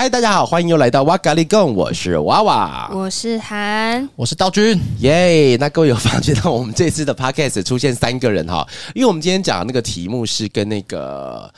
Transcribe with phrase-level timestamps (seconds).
[0.00, 2.88] 嗨，大家好，欢迎又来到哇咖喱贡，我是娃娃。
[2.94, 8.64] 我是韩，我是道君，耶那各位有发觉到我们这次的 podcast 出现三个人哈？
[8.94, 11.52] 因为我们今天讲的那个题目是跟那个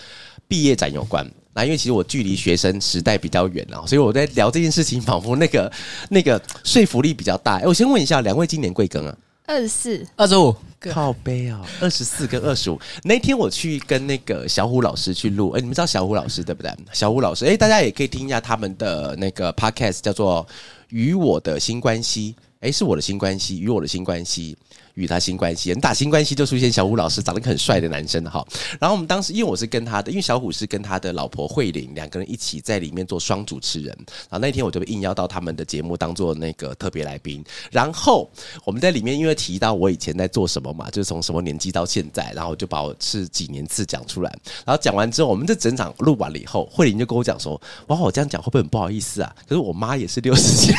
[0.48, 1.30] 毕业展有关。
[1.52, 5.70] 那因为其实我距离学生时代比较远啊，所以我在聊这件事情，仿佛那个
[6.08, 7.56] 那个说服力比较大。
[7.56, 9.14] 哎，我先问一下，两位今年贵庚啊？
[9.50, 12.80] 二十四，二十五，靠背啊，二十四跟二十五。
[13.02, 16.72] 那天我去跟那个小虎老师去录，哎、你们知道小虎老师对不对？
[16.92, 20.46] 小虎老师，哎、大家也可以听一下他们的那个 podcast，叫做
[20.90, 22.36] 《与我的新关系》。
[22.60, 24.56] 哎，是我的新关系，与我的新关系，
[24.94, 25.72] 与他新关系。
[25.72, 28.46] 你打新关系就出现小虎老师，长得很帅的男生哈。
[28.78, 33.96] 然后我们当时，因为我是跟他的，因为小虎是跟他的老婆慧玲两个人一起在里面做双主持人。
[34.28, 37.44] 然后那天我就被应邀到他们的节目当做那个特别来宾。
[37.70, 38.30] 然后
[38.64, 44.30] 我们在里面因为提到我以前在做什么嘛，就是从什么年纪到现在，然后就把我是几年次讲出来。
[44.64, 49.34] 然后讲完之后，我们这整场录完了以后，慧玲就跟我讲说：“哇，我这样讲会不会很不好意思啊？
[49.48, 50.72] 可是我妈也是六十几。”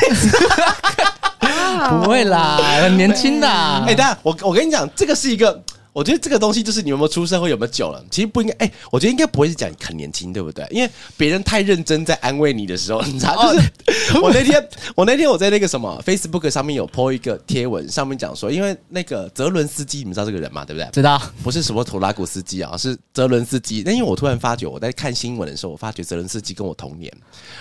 [1.90, 3.48] 不会啦， 很年轻的。
[3.48, 8.54] 哎、等一下，我我跟你讲，这个是一个，我觉得这个东西就是你有没有出社会，有没有久了，其实不应该。
[8.64, 10.66] 哎、我觉得应该不会是讲你很年轻，对不对？
[10.70, 20.64] 因为别人太认真在安慰你的时候，你知道，就是、 我那天，我那天我在那个什么 Facebook 上面有 po 一个贴文，上面讲说，因为那个泽伦斯基，你们知道这个人吗？
[20.64, 20.88] 对不对？
[20.92, 23.82] 知道，不是什么图拉古斯基啊，是泽伦斯基。
[23.84, 27.12] 那因为我突然发觉，我在看新闻的时候，我发觉泽伦斯基跟我同年，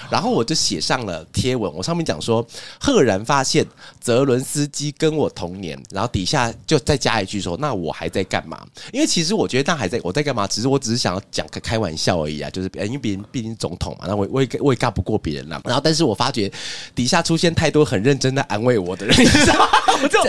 [0.10, 2.46] 然后我就写上了贴文，我上面讲说，
[2.80, 3.66] 赫然发现
[4.00, 8.60] 泽伦斯基跟我同年，然后底下就再加一句说，那我还在干嘛？
[8.94, 15.60] 因为其实我觉得那还在我在干嘛，只是我只是想要讲个开玩笑而已啊，就是呃因为别人毕竟是总统嘛，那我我也我也干不过别人啦。
[15.66, 16.52] 然后但是我发觉
[16.96, 19.68] 底下出现太多很认真的安慰我的人， 你知道吗？
[20.04, 20.20] 我就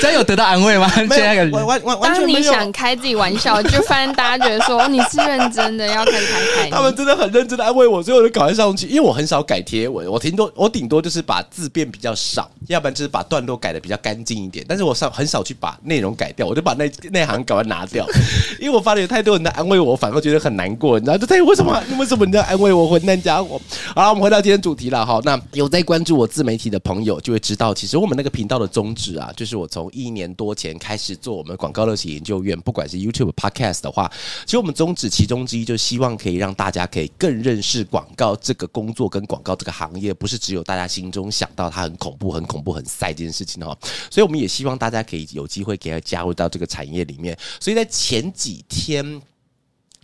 [0.00, 0.88] 真有得到安慰吗？
[0.94, 2.42] 现没在有完完完完全当你。
[2.44, 6.94] 想开自己玩笑，就发现大家觉得说 你是认真的，要开始开开他们。
[6.94, 14.64] 真的很认真的安慰我，所以我就赶快上去，因为我很少改贴文，我顶多我顶多就是把字变比较少，要不然就是把段落改的比较干净一点。
[14.68, 18.06] 但是我上很少去把内容改掉，我就把那那行赶快拿掉，
[18.60, 21.18] 因为我发现有太多人在安慰我，反而觉得很难过，你知道？
[21.18, 23.60] 这他为什么你为什么你在安慰我，混蛋家伙？
[23.94, 25.20] 好，我们回到今天主题了哈。
[25.24, 34.10] 那有在关注我自媒体的朋友就会知道，其实我们那个频道的宗旨啊，就是我从一年多前开始做我们广告乐企研究院，不管是 YouTube、Podcast 的话，
[34.44, 43.76] 其实我们宗旨其中之一，就希望可以让大家可以更认识广告这个工作跟广告这个行业，不是只有大家心中想到它很恐怖、很恐怖、很塞这件事情哈。
[44.10, 47.38] 所以我们也希望大家可以有机会给它加入到这个产业里里面。
[47.60, 49.22] 所以在前几天。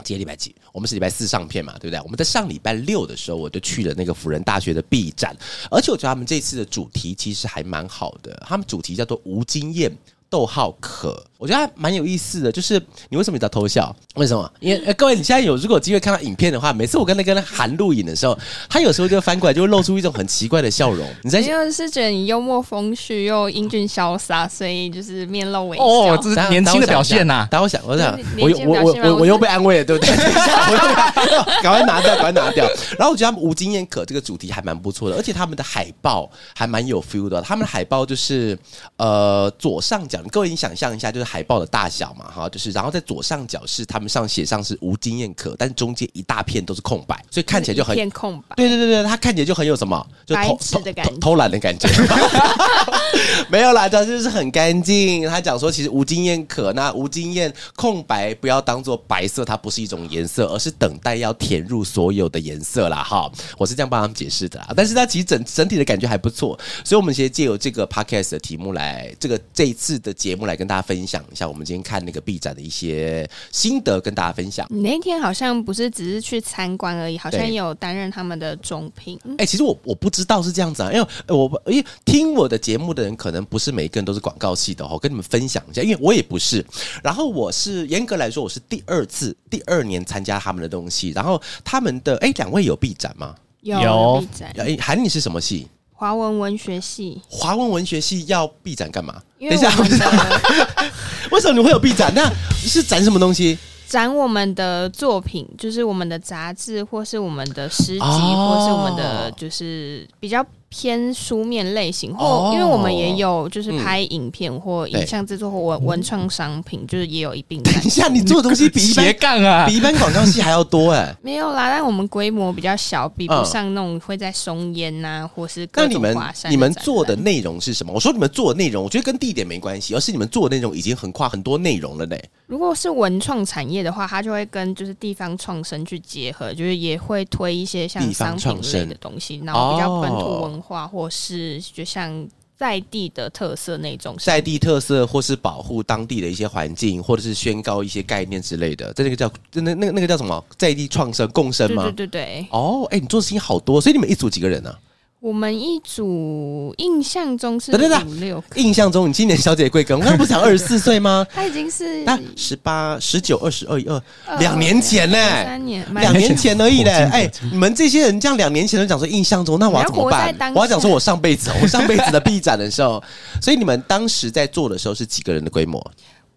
[0.03, 0.57] 今天礼拜几？
[0.73, 2.01] 我们是礼拜四上片嘛，对不对？
[2.01, 5.37] 我们在上礼拜六的时候，我就去了那个辅仁大学的 B 站，
[5.71, 9.95] 而且我觉得他们这次的主题其实还蛮好的，他们主题叫做“无经验”。
[10.31, 12.53] 逗号可，我觉得还蛮有意思的。
[12.53, 13.95] 就是你为什么你在偷笑？
[14.15, 14.51] 为什么？
[14.61, 21.05] 因为、呃各位，你现在有如果有机会看到影片的话，每次我跟那个韩露影的时候，他有时候就翻过来，就会露出一种很奇怪的笑容。
[21.25, 25.83] 你在因为是觉得你幽默风趣又英俊潇洒，所以就是面露微笑。
[25.85, 27.49] 哦，这是年轻的表现呐。
[27.51, 30.15] 但我想，我想，我我我我我我又被安慰了，对不对？
[31.61, 32.65] 赶快拿掉，赶快拿掉。
[32.97, 37.43] 然后我觉得他们无经验可这个主题还蛮不错的，而且他们的海报还蛮有 feel 的。
[37.43, 38.57] 他们的海报就是
[38.97, 48.57] 呃左上角，各位你想象一下，就是海报的大小嘛，哈，就是然后在左上角是他们上写上是无经验可，但是中间一大片都是空白，所以看起来就很空白。
[48.57, 51.89] 对对对对，他看起来就很有什么，就偷的感觉偷懒的感觉。
[53.49, 55.29] 没有啦，他就是很干净。
[55.29, 63.03] 他讲说，其实无经验可，那无经验空白不要当做白色，它不是一种颜色，而是等待要填入所有的颜色啦。
[63.03, 64.69] 哈，我是这样帮他们解释的啦。
[64.77, 74.67] 但是它其实整整体的感觉还不错，所以我们其实借由这个 podcast 的题目来，这个这一次的节目来跟大家分享一下，我们今天看那个 B 展的一些心得，跟大家分享。
[74.71, 79.19] 你那天好像不是只是去参观而已，好像对有担任他们的总评。
[79.39, 84.91] 哎、其实我我不知道是这样子啊，因为呃我因为听我的节目的人，可能不是每一个人都是广告系的哦。
[84.93, 86.65] 我跟你们分享一下，因为我也不是。
[87.03, 91.11] 然后我是严格来说，我是第二次、第二年参加他们的东西。
[91.11, 93.35] 然后他们的哎，两位有 B 展吗？
[93.63, 94.23] 有
[94.57, 95.67] 哎，韩你是什么系？
[96.01, 99.21] 华文文学系，华文文学系要闭展干嘛？
[99.37, 100.41] 因为我们的
[101.31, 102.11] 为什么你会有闭展？
[102.15, 102.27] 那
[102.57, 103.59] 是展什么东西？
[103.87, 112.49] 展我们的作品，就是我们的杂志，或是我们的诗集，哦或是我们的就是比较偏书面类型，哦。
[112.49, 113.81] 或因为我们也有就是嗯。
[113.81, 119.67] 拍影片或影像制作或文文创商品，就是也有一并在等一下，你做的东西比一斜般杠啊。
[119.67, 121.15] 比，一般广告系还要多哎。
[121.23, 127.93] 没有啦，但我们规模比较小，比不嗯上那种会在松烟呐、或是各那你们种华山你们展做的内容是什么？
[127.93, 132.17] 我说你们做的内容，我觉得跟地点没关系，而是你们做的内容已经横跨很多内容了呢。
[132.47, 150.45] 如果是文创产业的话，它就会跟就是地方创生去结合，就是也会推一些像地方商品创生类的东西，然后比较本哦土文化，或是就像在地的特色那种在地特色，或是保护当地的一些环境，或者是宣告一些概念之类的，在那个叫那那那个叫什么？
[150.59, 151.85] 在地创生共生吗？
[151.85, 154.75] 对对对对，哦，哎、你做的事情好多，所以你们一组几个人呢、
[155.21, 158.09] 我们一组印象中是等等等。
[158.09, 159.97] 五六，印象中你今年小姐贵庚？
[159.97, 161.27] 我刚刚不是讲二十四岁吗？
[161.31, 164.03] 他已经是那十八、十九、二十二、一，二。
[164.39, 170.55] 两年前呢、三年，两年前而已嘞，哎、你们这些人这样两年前都讲说印象中，那我要怎么办？
[170.55, 173.03] 我要讲说我上辈子，我上辈子的 B 展的时候，
[173.43, 175.85] 所以你们当时在做的时候是几个人的规模？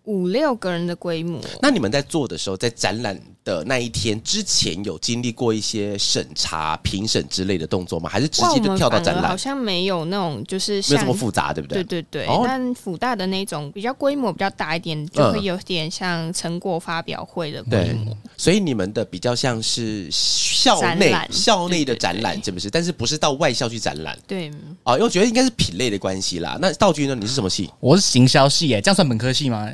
[0.04, 1.40] 五六个人的规模。
[1.62, 8.10] 那你们在做的时候，在展览的那一天之前，有经历过一些审查、评审之类的动作吗？
[8.10, 9.28] 还是直，接就跳到展览？
[9.30, 11.84] 好像没有那种就是没有像这么复杂，对不对？
[11.84, 18.16] 对对对，哦但福大的那种比较规模比较大一点，就会有点像成果发表会的规对模。
[18.38, 22.70] 所以你们的比较像是校内校内的对对展览，对是不是？
[22.70, 24.50] 但是不是到外校去展览对，
[24.84, 24.94] 哦？
[24.94, 26.58] 因为我觉得应该是品类的关系啦。
[26.62, 27.16] 那道具呢？
[27.16, 27.70] 你是什么系？
[27.80, 29.70] 我是行销系耶，这样算本科系吗？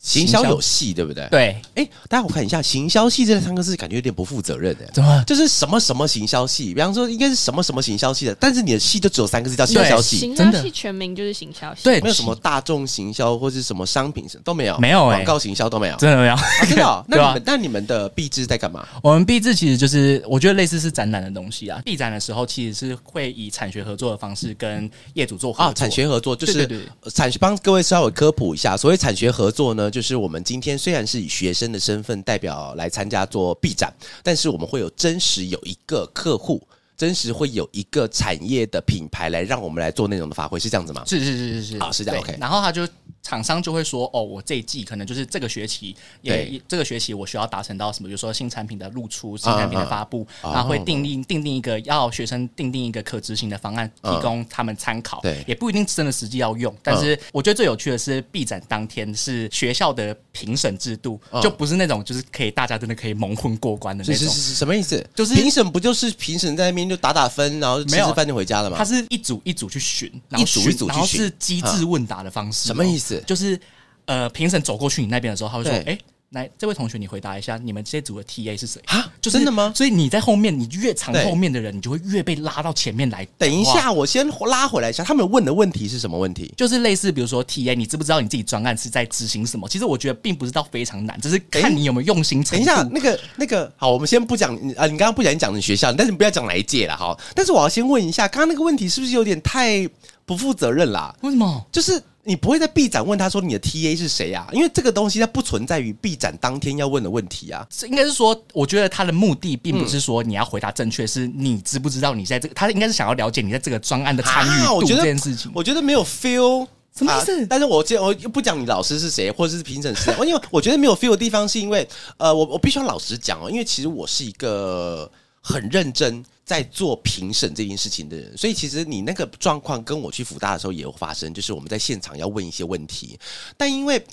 [0.00, 1.28] 行销有戏，对不对？。
[1.30, 4.90] 对，哎，大家我看一下，行销系这三个字感觉有点不负责任哎。
[4.94, 5.22] 怎么？
[5.26, 11.82] 就是什么什么行销系，比方说应该是什么什么行销系的，但是你的系就只有三个字叫行销系，行真的销系全名就是行销系。
[11.84, 15.96] 对没有什么大众行销或是什么商品都没有，没有欸广告行销都没有。
[15.96, 16.32] 真的没有？
[16.34, 18.86] 啊真的哦、 那你们那你们的币制在干嘛？
[19.02, 21.80] 我们 B 制其实就是，我觉得类似是展览的东西啊。
[21.84, 25.64] B 展的时候，其实是会以产学合作的方式跟业主做合作。
[25.64, 33.92] 啊，产学合作就是对对对呃产学帮各位稍微科普一下，所谓产学合作呢，就是我们今天虽然是以学生的身份代表来参加做 B 展，
[34.22, 36.62] 但是我们会有真实有一个客户。
[37.00, 41.02] 真实会有一个产业的品牌来让我们来做内容的发挥，是这样子吗？
[41.06, 42.86] 是是是是是，好是这样 OK 然后他就
[43.22, 55.20] 厂商就会说，哦，我这一季可能就是这个学期也对这个学期我需要达成到什么，比如说新产品的露出、新产品的发布，啊然后会定定定定一个要学生定定一个可执行的方案，提供他们参考。
[55.22, 64.28] 对也不一定真的实际要用，但是我觉得最有趣的是 B 展当天是学校的评审制度，嗯就不是那种就是可以大家真的可以蒙混过关的那种。
[64.28, 65.02] 是是什么意思？
[65.14, 68.76] 就是评审不就是评审在那边就打打分，然后吃吃饭就回家了嘛。
[68.76, 73.22] 他是一组一组去选，然后一组一组去选然后是机智问答的方式、什么意思？
[73.26, 73.58] 就是
[74.06, 75.94] 呃，评审走过去你那边的时候，他会说：“对。
[75.94, 75.98] 哎、
[76.30, 79.72] 来，这位同学，你回答一下，你们这组的 TA 是谁？”啊，就是真的吗？
[79.74, 83.26] 所以你在后面，你越藏对后面的人，你就会越被拉到前面来。
[83.36, 86.54] 等一，下，我先拉回来一下，他们问的问题是什么问题？
[86.56, 89.68] 就是类似比如说 TA，你知不知道你自己专案是在执行什么？
[89.68, 92.44] 其实我觉得并不是到非常难，只是看你有没有用心。
[92.44, 97.18] 等一下，那个那个，好，我们先不讲啊，你刚刚不小心讲你学校，但是你不要讲哪一届了哈。
[97.34, 99.84] 但是我要先问一下，刚刚那个问题是不是有点太
[100.30, 101.12] 不负责任啦？
[101.22, 101.66] 为什么？
[101.72, 104.46] 就是你不会在 B 展问他说你的 TA 是谁啊？
[104.52, 107.66] 因为这个东西它不存在于 B 展当天要问的问题啊。
[107.68, 115.50] 是应该是说，我觉得他的目的并不嗯是说你要回答正确，是你知不知道你在这个，他应该是想要了解你在这个专案的参与度这件事情。
[115.52, 116.68] 我觉得没有 feel。
[116.92, 121.88] 什么意思啊但是我今我不讲你老师是谁，或者是评审是谁，因为我觉得没有 feel 的地方，是因为
[122.18, 125.10] 呃，我我必须要老实讲哦，因为其实我是一个
[125.40, 133.18] 很认真在做评审这件事情的人，所以其实你那个状况跟我去福大的时候也有发生，就是我们在现场要问一些问题，
[133.56, 134.04] 但因为。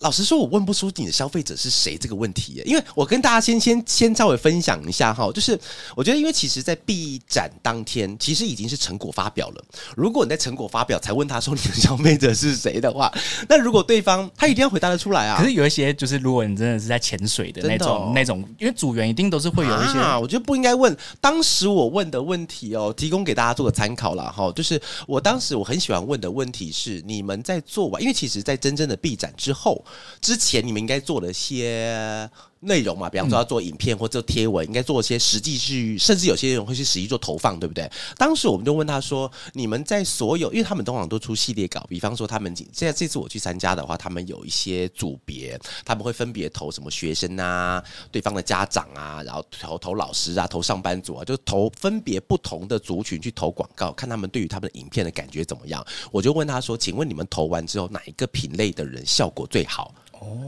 [0.00, 5.58] 老实说，我问不出你的消费者是谁这个问题耶，因为我跟大家先先先稍微分享一下哈，就是
[5.94, 9.64] 我觉得，因为其实，在 B 展当天，其实已经是成果发表了。
[9.96, 13.10] 如果你在成果发表才问他说你的消费者是谁的话，
[13.48, 15.38] 那如果对方他一定要回答得出来啊。
[15.38, 20.94] 可是有一些，就是如果你真的是在潜水的那种、哦那种，因为组员一定都是会有一些，啊，我觉得不应该问。
[21.20, 24.32] 当时我问的问题哦，提供给大家做个参考啦。
[24.36, 24.52] 哈。
[24.52, 29.82] 就是我当时我很喜欢问的问题是：你们在做完，因为其实，在真正的闭展之后，
[30.20, 32.28] 之前你们应该做了些
[32.60, 37.88] 内容嘛，比方说要做影片或者贴文，应该做一些实际去，甚至有些人会去实际做投放，对不对？
[38.16, 55.86] 当时我们就问他说：你们在所有，因为他们通常都出系列稿，比方说他们现在这次我去参加的话，他们有一些组别，他们会分别投什么学生啊、对方的家长啊，然后投投老师啊、投上班族啊，就投分别不同的族群去投广告，看他们对于他们的影片的感觉怎么样。
[56.10, 59.94] 我就问他说：请问你们投完之后，哪一个品类的人效果最好？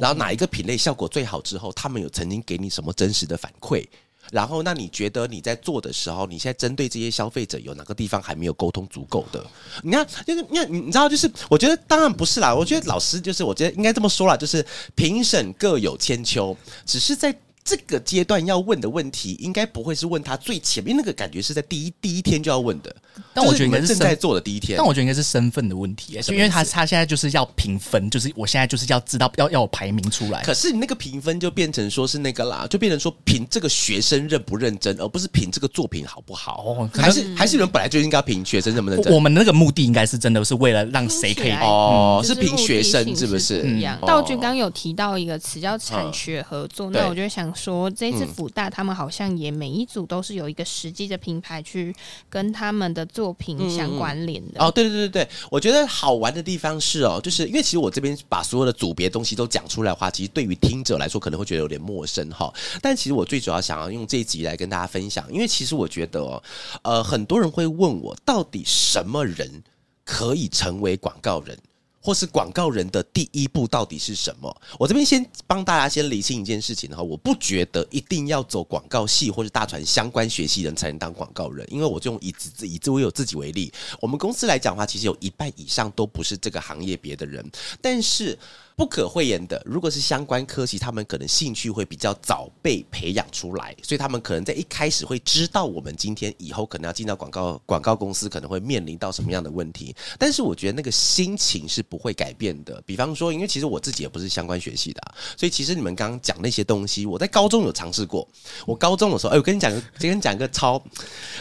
[0.01, 3.87] 然后哪一个品类效果最好之后，他们有曾经给你什么真实的反馈？
[4.31, 9.45] 然后那你觉得你在做的时候，你现在针对这些消费者有哪个地方还没有沟通足够的？
[9.83, 17.35] 你看，就是你看，你你知道，就是我觉得当然不是啦，我觉得老师就是我觉得应该这么说啦，就是评审各有千秋，只是在。
[17.65, 22.97] 这个阶段要问的问题，应该不会是问他最前面那个感觉是在第一第一天就要问的，
[23.33, 24.87] 但我觉得应该是就是你们正在做的第一天但。
[24.87, 30.43] 我觉得应该是身份的问题，因为他他现在就是要评分，就是我现在就是要知道要要我排名出来。
[30.43, 36.65] 可是你那个评分就变成说是那个啦，就变成说评这个学生认不认真，而不是评这个作品好不好。
[36.67, 39.21] 哦还是还是你们本来就应该评学生认不认真我。
[39.21, 43.63] 们那个目的应该是真的是为了让谁可以哦，就是评学生是不是？
[43.69, 43.99] 一样。
[44.03, 51.95] 嗯道君刚刚有提到一个词叫产学合作，对那我就想说，这次嗯福大他们好像也每一组都是有一个实际的品牌去
[52.31, 54.65] 跟他们的作品相关联的。
[54.65, 62.53] 哦，对对对对对，我觉得好玩的地方是哦，就是因为其实我这边把所有的组别东西都讲出来的话，其实对于听者来说可能会觉得有点陌生哈。
[62.81, 66.43] 但其实我最主要想要用这一集来跟大家分享，因为其实我觉得哦，
[66.83, 69.63] 呃，很多人会问我，到底什么人
[70.05, 71.59] 可以成为广告人？
[72.01, 74.55] 或是广告人的第一步到底是什么？
[74.79, 87.45] 我这边先帮大家先理清一件事情哈，我不觉得一定要走广告系或是大传相关学习人才能当广告人，因为我就以自以自我有自己为例，我们公司来讲的话，其实有一半以上都不是这个行业别的人，
[87.83, 88.39] 但是。
[88.79, 99.93] 不可讳言的，如果是相关科系，他们可能兴趣会比较早被培养出来，所以他们可能在一开始会知道我们今天以后可能要进到广告广告公司，可能会面临到什么样的问题。
[100.17, 102.81] 但是我觉得那个心情是不会改变的。
[102.87, 108.29] 比方说，因为其实我自己也不是相关学系的、啊，所以其实你们刚刚讲那些东西，我在高中有尝试过。
[108.65, 110.81] 我高中的时候，哎，我跟你讲个，跟你讲一个超，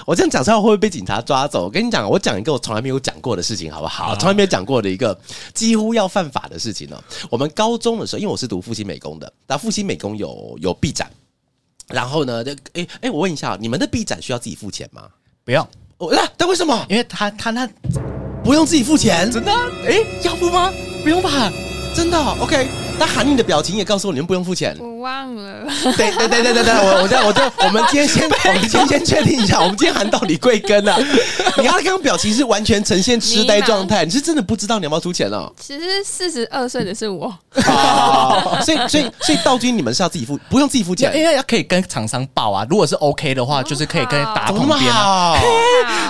[0.08, 1.66] 我这样讲出来会不会被警察抓走？
[1.66, 4.16] 我跟你讲，我讲一个我从来没有讲过的事情，好不好？
[4.16, 5.16] 从来没有讲过的一个
[5.54, 11.12] 几乎要犯法的事情呢、我们高中的时候，因为我是读复兴美工的，然后复兴美工有有臂展，
[11.88, 15.10] 然后呢，这哎哎，我问一下，你们的臂展需要自己付钱吗？
[15.44, 15.68] 不要，
[15.98, 17.68] 我、那但为什么因为他他那
[18.44, 19.32] 不用自己付钱？
[19.32, 20.72] 真的啊哎、要付吗？
[21.04, 21.52] 不用吧？
[21.96, 22.68] 真的哦、OK？
[23.00, 24.76] 那韩你的表情也告诉我，你们不用付钱。
[24.80, 30.98] 我忘了，对对对对对对，我我这我这我们今天先 我们今天先确定一下，我们今天喊到底贵庚啊？
[31.58, 35.52] 你看他刚刚表情是完全呈现痴呆状态，你是真的不知道你要不要出钱哦？
[35.60, 37.34] 其实四十二岁的是我，
[37.66, 45.36] 啊， 所以所以所以道君你们是要自己付，不用自己付钱，因为要可以跟厂商报啊，如果是 OK 的话，就是可以跟打旁边啊。
[45.36, 45.38] 好？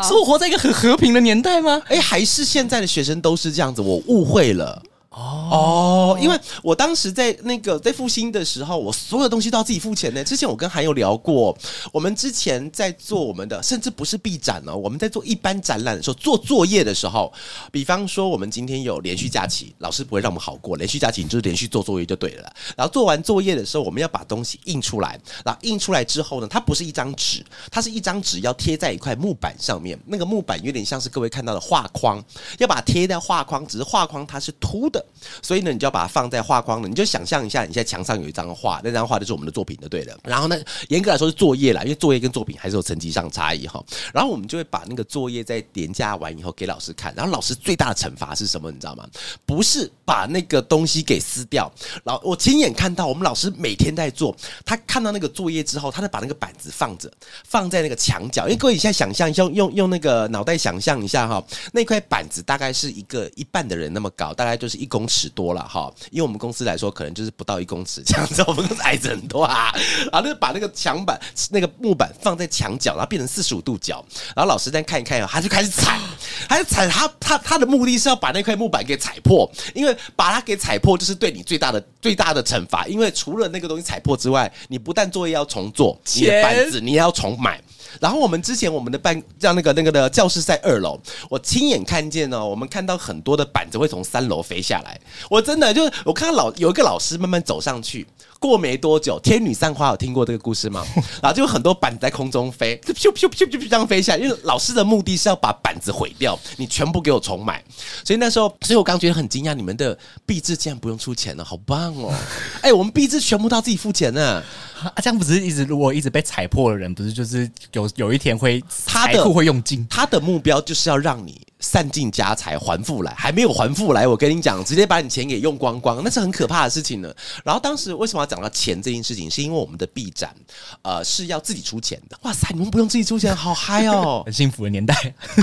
[0.04, 1.82] 是我活在一个很和平的年代吗？
[1.90, 4.82] 哎，还是现在的学生都是这样子，我误会了。
[5.18, 10.24] 哦，因为我当时在那个在复兴的时候，我所有东西都要自己付钱呢。
[10.24, 11.58] 之前我跟韩友聊过，
[11.92, 17.34] 我们之前在做我们的，甚至不是 B 展哦，我们在做一般展览的时候，做作业的时候，
[17.72, 22.54] 比方说我们今天有连续假期，老师不会让我们好过，连续假期你就是连续做作业就对了。
[22.76, 32.24] 然后做完作业的时候，我们要把东西印出来，然后印出来之后呢，它不是一张纸，它是一张纸要贴在一块木板上面，那个木板有点像是各位看到的画框，
[32.60, 35.04] 要把贴在画框，只是画框它是凸的，
[35.42, 36.88] 所以呢，你就要把它放在画框了。
[36.88, 40.18] 你就想象一下，你现在墙上有一张画，那张画就是我们的作品就对了。
[40.24, 40.58] 然后呢，
[40.90, 43.84] 严格来说是作业啦，因为作业跟作品还是有层级上差异哈。
[44.14, 48.72] 然后我们就会把那个作业在连假完以后给老师看，然后老师最大的惩罚是什么？
[48.72, 49.08] 你知道吗？
[49.46, 51.72] 不是把那个东西给撕掉。
[52.04, 54.36] 老我亲眼看到，我们老师每天在做，
[54.66, 57.12] 他看到那个作业之后，他就把那个板子放着，
[57.44, 58.44] 放在那个墙角。
[58.46, 65.94] 因为各位你现在想象，用用用那个脑袋想象一下哈，那块板子大概是一个一半的人那么高，大概就是一公尺多了哈。
[66.12, 69.72] 因为我们公司来说，可能就是不到一公尺这样子， 我们公司矮子很多啊。
[70.12, 71.20] 然后就把那个墙板、
[71.52, 74.04] 那个木板放在墙角，然后变成四十五度角。
[74.34, 76.00] 然后老师再看一看，他就开始踩，
[76.48, 82.88] 他就踩他他他的目的是要把那块木板给踩破，因为把它给踩破就是对你最大的最大的惩罚。
[82.88, 87.62] 因为除了那个东西踩破之外，你不但作业要重做，你的板子你也要重买。
[88.00, 91.00] 然后我们之前我们的办像那个那个的教室在二楼，
[91.30, 95.00] 我亲眼看见呢，我们看到很多的板子会从三楼飞下来。
[95.30, 98.06] 我真的就是我看到老有一个老师慢慢走上去，
[98.40, 100.86] 过没多久，天女散花有听过这个故事吗？
[101.22, 104.20] 然后就有很多板子在空中飞，就咻咻咻咻咻这样飞下来。
[104.20, 107.64] 因为老师的目的是要把板子毁掉，你全部给我重买。
[108.04, 112.14] 所以那时候，所以我刚觉得很惊讶，你们的币制竟然不用出钱了，好棒哦！
[112.62, 114.44] 哎，我们币制全部都要自己付钱呢。
[114.84, 119.86] 啊，这样不是一直如果一直被踩破的人，不是就是有有一天会他的财库会用尽？
[119.90, 127.14] 他的目标就是要让你散尽家财还富来，还没有还富来，我跟你讲，直接把你钱给用光光，那是很可怕的事情呢。
[127.44, 130.36] 然后当时为什么要讲到钱这件事情，是因为我们的 B 展，
[130.84, 132.18] 呃，是要自己出钱的。
[132.22, 134.24] 哇塞，你们不用自己出钱，好嗨哦！
[134.28, 134.94] 很幸福的年代，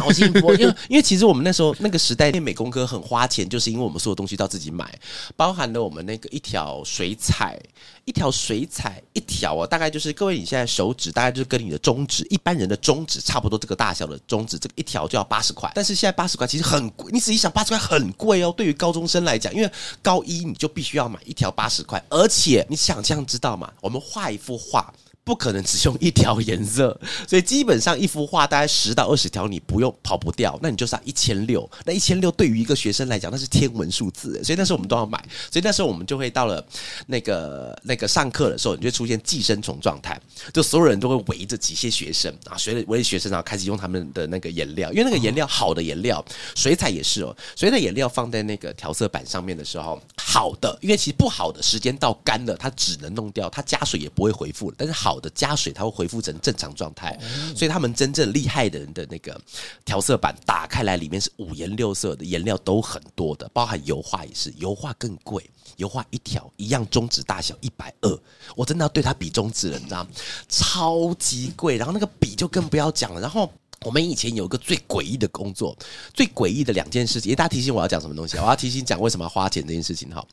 [0.00, 4.92] 好幸福哦，因为因为其实我们那时候那个时代念美工科很花钱，就是因为我们所有东西都要自己买，
[5.36, 7.58] 包含了我们那个一条水彩，
[8.04, 19.70] 一条水彩一条哦，大概就是各位你现在手指大概就是跟你的中指一般人的中指差不多这个大小的中指，这个一条就要八十块，但是现在八十块其实很贵，你仔细想八十块很贵哦，对于高中生来讲，因为
[20.02, 23.72] 高一你就必须要买一条八十块，而且你想象知道吗？
[23.80, 24.92] 我们画一幅画。
[25.24, 31.68] 不可能只用一条颜色， 所以基本上一幅画大概十到二十条，你不用跑不掉，那你就上一千六。
[31.86, 35.18] 那一千六对于一个学生来讲，那是天文数字，所以那时候我们都要买。
[35.50, 36.62] 所以那时候我们就会到了
[37.06, 40.20] 那个那个上课的时候，你就出现寄生虫状态，
[40.52, 46.22] 就所有人都会围着几些学生啊，学着围着学生，然后开始用他们的那个颜料，因为那个颜料好的颜料，
[46.54, 55.13] 水彩也是哦，水彩颜料放在那个调色板上面的时候，好的，因为其实不好的时间到干了，它只能弄掉，它加水也不会回复了，但是好。
[55.20, 57.18] 的加水，它会恢复成正常状态，
[57.56, 59.40] 所以他们真正厉害的人的那个
[59.84, 68.18] 调色板打开来，里面是五颜六色的颜料都很多的，包含油画也是，油画更贵，油画一条一样中指大小一百二，
[68.56, 70.10] 我真的要对它比中指了，你知道吗？
[70.48, 73.50] 超级贵，然后那个笔就更不要讲了，然后。
[73.84, 75.76] 我们以前有一个最诡异的工作，
[76.12, 77.34] 最诡异的两件事情。
[77.34, 78.36] 大家提醒我要讲什么东西？
[78.38, 80.08] 我要提醒讲为什么要花钱这件事情。
[80.10, 80.24] 哈，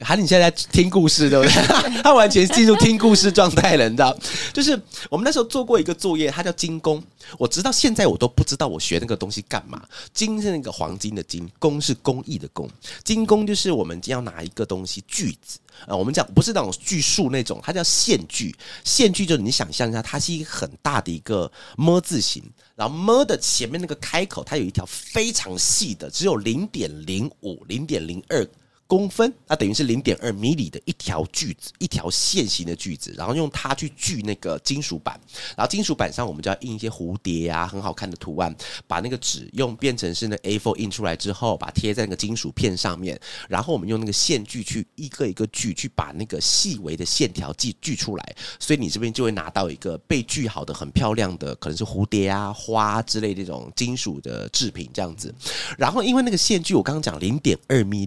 [0.00, 1.52] 还你现在在听故事对不对？
[2.02, 4.16] 他完全进入听故事状态了，你知道？
[4.52, 4.80] 就是
[5.10, 7.02] 我们那时候做过一个作业，它叫精工。
[7.38, 9.82] 我直到现在我都不知道我学那个东西干嘛。
[10.12, 12.68] 金是那个黄金的金，工是工艺的工。
[13.02, 15.58] 精工就是我们要拿一个东西锯子。
[15.86, 18.54] 呃，我们讲不是那种锯树那种，它叫线锯。
[18.84, 22.42] 线锯就是你想象一下，它是一个很大的一个么字形，
[22.74, 28.46] 然后么的前面那个开口，它有一条非常细的，只有零点零五、零点零二。
[28.86, 35.18] 公分，那等于是零点二米的一条锯子，一条线形的锯子，然后用它去锯那个金属板，
[35.56, 38.54] 然后金属板上我们就要印一些蝴蝶啊，很好看的图案，
[38.86, 55.34] 把那个纸用变成是那 A4 印出来之后，把贴在那个金属片上面，然后我们用那个线锯去一个一个锯，去把那个细微的线条锯锯出来，所以你这边就会拿到一个被锯好的很漂亮的，可能是蝴蝶啊、花之类这种金属的制品这样子。
[55.76, 58.04] 然后因为那个线锯我刚刚讲零点二米，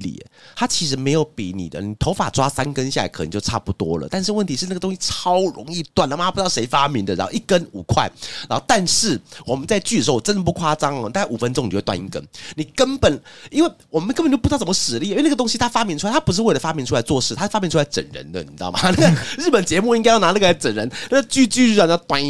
[0.55, 4.08] 它其实没有比你的，你头发抓三根下来可能就差不多了。
[4.12, 7.16] 但是问题是那个东西超容易断，他妈不知道谁发明的。
[7.16, 8.08] 然后一根五块，
[8.48, 12.24] 然后但是我们在锯的时候，我真的不夸张哦，大概五分钟你就会断一根。
[12.56, 18.80] 你根本因为我们根本就不知道怎么使力，因为那个东西它发明出来，它不是为了发明出来做事，它发明出来整人的，你知道吗？
[18.92, 22.22] 那个日本节目应该要拿那个来整人，那锯锯然后断，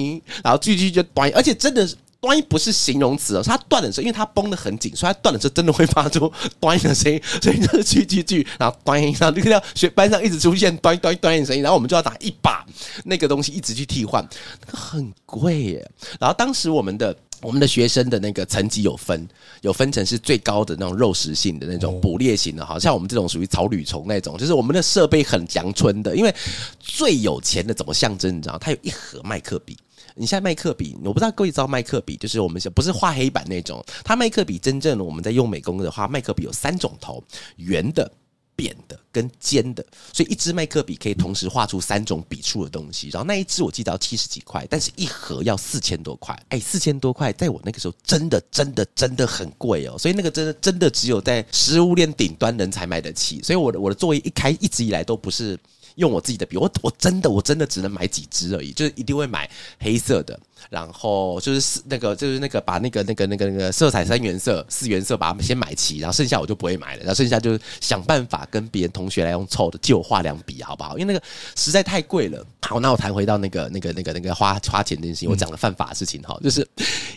[0.44, 1.96] 然后锯锯就断，而且真的是。
[2.20, 12.66] 端不是形容词哦，它断的时候，因为它绷得很紧，所以它断的时候真的会发出端的声音，所以就是锯锯锯，然后端，然后就看到学班上一直出现端端端的声音，然后我们就要打一把
[13.06, 14.28] 那个东西一直去替换，
[14.66, 15.92] 那个很贵耶。
[16.20, 19.28] 然后当时我们的我们的学生的那个层级有分，
[19.62, 26.34] 有分成是最高的那种肉食性的那种捕猎型的，好像我们这种属于草履虫那种，就是我们的设备很阳春的，因为
[26.80, 28.36] 最有钱的怎么象征？
[28.36, 29.78] 你知道，它有一盒麦克笔。
[30.18, 33.84] 你现在麦克笔，我不知道各位知道麦克笔，就是我们不是画黑板那种。
[34.04, 37.24] 它麦克笔真正我们在用美工的话，麦克笔有三种头：
[37.58, 38.12] 圆的、
[38.56, 39.86] 扁的跟尖的。
[40.12, 43.10] 所以一支麦克笔可以同时画出三种笔触的东西。
[43.10, 46.38] 然后那一支我记得要七十几块，但是一盒要四千多块。
[46.50, 49.96] 哎，四千多块，在我那个时候真的真的真的很贵哦。
[49.98, 53.42] 所以那个真的真的只有在食物链顶端人才买得起。
[53.44, 55.58] 所以我的我的作业一开一直以来都不是。
[55.98, 59.48] 用我自己的笔，我我真的我真的只能买几支而已，就是一定会买
[59.80, 60.40] 黑色的，
[60.70, 70.98] 然后就是那个就是那个把那个那个那个那个色彩三原色四原色把它们先买齐，然后剩下我就不会买了，然后剩下就是想办法跟别人同学来用凑的借我画两笔好不好？
[70.98, 72.46] 因为那个实在太贵了。
[72.62, 76.68] 好，那我谈回到那个那个那个那个花花钱这件事情，我讲了犯法的事情哈，就是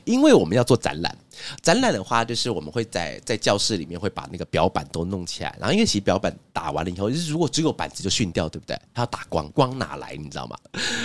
[0.05, 1.17] 因为我们要做展览。
[1.63, 8.79] 展览的话，就是我们会在在教室里面会把那个表板都弄起来，然后因为其实表板打完了以后，就是如果只有板子就训掉，对不对？
[8.95, 10.15] 它要打光，光哪来？
[10.17, 10.57] 你知道吗？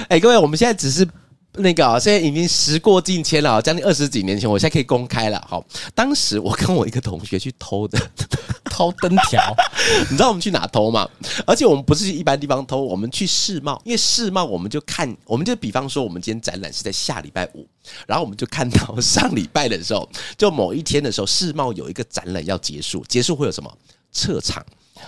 [0.10, 1.08] 哎，各位，我们现在只是
[1.58, 5.44] 那个啊，现在已经时过境迁了，将近二十几年前，我现在可以公开了。
[5.48, 8.00] 好，当时我跟我一个同学去偷的。
[8.76, 9.56] 偷灯条，
[10.10, 11.08] 你知道我们去哪偷吗？
[11.48, 17.66] 而且我们不是去一般地方偷，我们去世贸，因为世贸我们就看，我们就比方说，我们今天展览是在下礼拜五，
[18.06, 23.78] 然后我们就看到上礼拜的时候，就某一天的时候，世贸有一个展览要结束，结束会有什么
[24.12, 24.62] 撤场？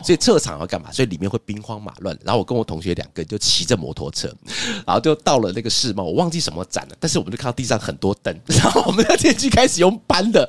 [0.03, 0.91] 所以撤场要干嘛？
[0.91, 2.17] 所以里面会兵荒马乱。
[2.23, 4.31] 然后我跟我同学两个就骑着摩托车，
[4.85, 10.47] 然后就到了那个世贸，我忘记什么展了，但是我们就看到地上很多灯， 然后我们的电锯开始用搬的，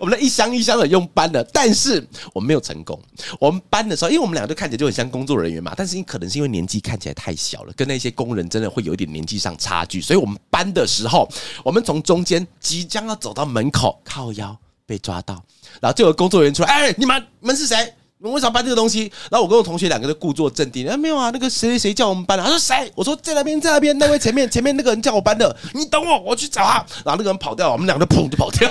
[0.00, 3.00] 我们的一箱一箱的用搬的，但是我们没有成功。
[3.40, 11.28] 我们搬的时候，因为我们两个就看起来就很像工作人员嘛，但是你可能是因为年纪看起来太小了，跟那些工人真的会有一点年纪上差距，所以我们搬的时候，
[11.64, 15.42] 我们从中间即将要走到门口靠腰被抓到，
[15.80, 17.94] 然后就有工作人员出来，哎，你们你们是谁？
[18.18, 19.12] 你们为啥搬这个东西？
[19.30, 22.42] 然后我跟我同学两个就故作镇定，啊，没有啊，那个谁谁谁叫我们搬的。
[22.42, 22.90] 他说谁？
[22.94, 25.54] 我说在那边，在那边，那位前面前面那个人叫我搬的。
[25.74, 26.74] 你等我，我去找他。
[27.04, 28.70] 然后那个人跑掉，我们两个砰就跑掉。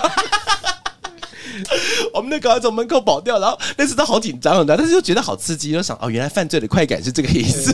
[2.12, 7.72] 我们那赶快从门口跑掉，然后那次都好紧张的，但是又觉得好刺激，就想哦，原来犯罪的快感是这个意思。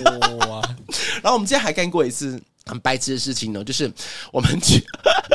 [0.49, 0.61] 哇，
[1.23, 2.39] 然后我们今天还干过一次
[2.71, 3.91] 很白痴的事情呢，就是
[4.31, 4.81] 我们去，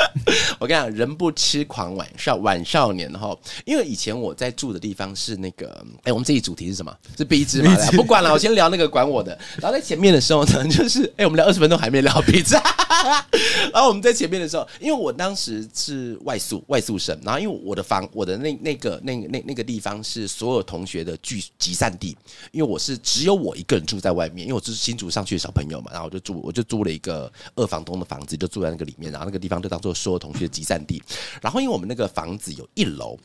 [0.58, 6.90] 我跟你讲，人不痴狂晚少晚少年哈，因为以前我在住的地方是那个，哎，我们这一主题是什么？
[7.14, 7.76] 是壁纸嘛？
[7.92, 9.38] 不管了，我先聊那个管我的。
[9.58, 12.56] 然后在前面的时候呢，就是哎，我们聊二十分钟还没聊壁纸。
[13.70, 22.16] 然后我们在前面的时候，因为我当时是外宿外宿生，然后因为我的房我的那那个那那那个地方是所有同学的聚集散地，
[22.52, 31.02] 因为我是只有我一个人住在外面，因为我是新竹上去的小朋友嘛，然后我就住我就租了一个二房东的房子，就住在那个里面，然后那个地方就当做所有同学的集散地。
[31.40, 33.18] 然后因为我们那个房子有一楼，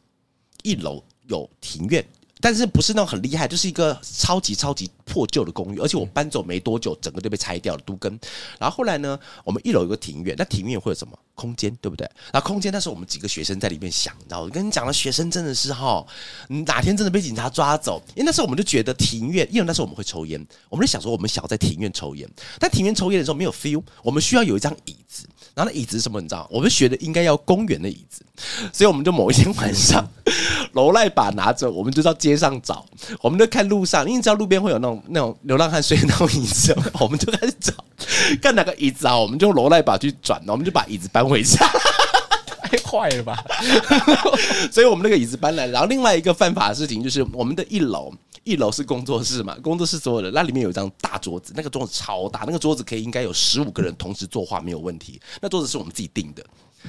[0.64, 2.06] 一楼有庭院。
[2.41, 8.19] 但是不是那种很厉害，就是一个超级超级破旧的公寓，而且我搬走没多久，整个就被拆掉了，都根。
[8.60, 12.10] 然后后来呢，我们一楼有个庭院，那庭院会有什么空间，对不对？
[12.34, 16.06] 然后空间那时候我们几个学生在里面想，然后我跟你讲了，学生真的是哈，
[16.65, 18.01] 哪天真的被警察抓走？
[18.15, 22.27] 因为那时候我们就觉得庭院，因为那时候我们会抽烟，我们就想说我们想要在庭院抽烟，
[22.60, 25.27] 但庭院抽烟的时候没有 feel，我们需要有一张椅子。
[25.54, 26.21] 然后那椅子什么？
[26.21, 26.47] 你知道？
[26.49, 28.23] 我们学的应该要公园的椅子，
[28.71, 30.08] 所以我们就某一天晚上，
[30.71, 32.86] 楼赖把拿着，我们就到街街上找，
[33.22, 37.74] 我们就看路上，因为知道路边会有那种那种流浪汉睡那种椅子，我们就开始找，
[38.41, 41.60] 看哪个椅子啊，我们就用楼赖把去转，我们就把椅子搬回家，
[42.63, 43.38] 太坏了吧？
[44.72, 48.13] 所以我们那个椅子搬来，然后另外一个犯法的事情就是我们的一楼。
[48.44, 55.22] 一楼是工作室嘛，工作室所有的那里面有一张大桌子，那个桌子超大，那个桌子可以应该有十五个人同时作画没有问题。
[55.39, 56.44] 那桌子是我们自己订的，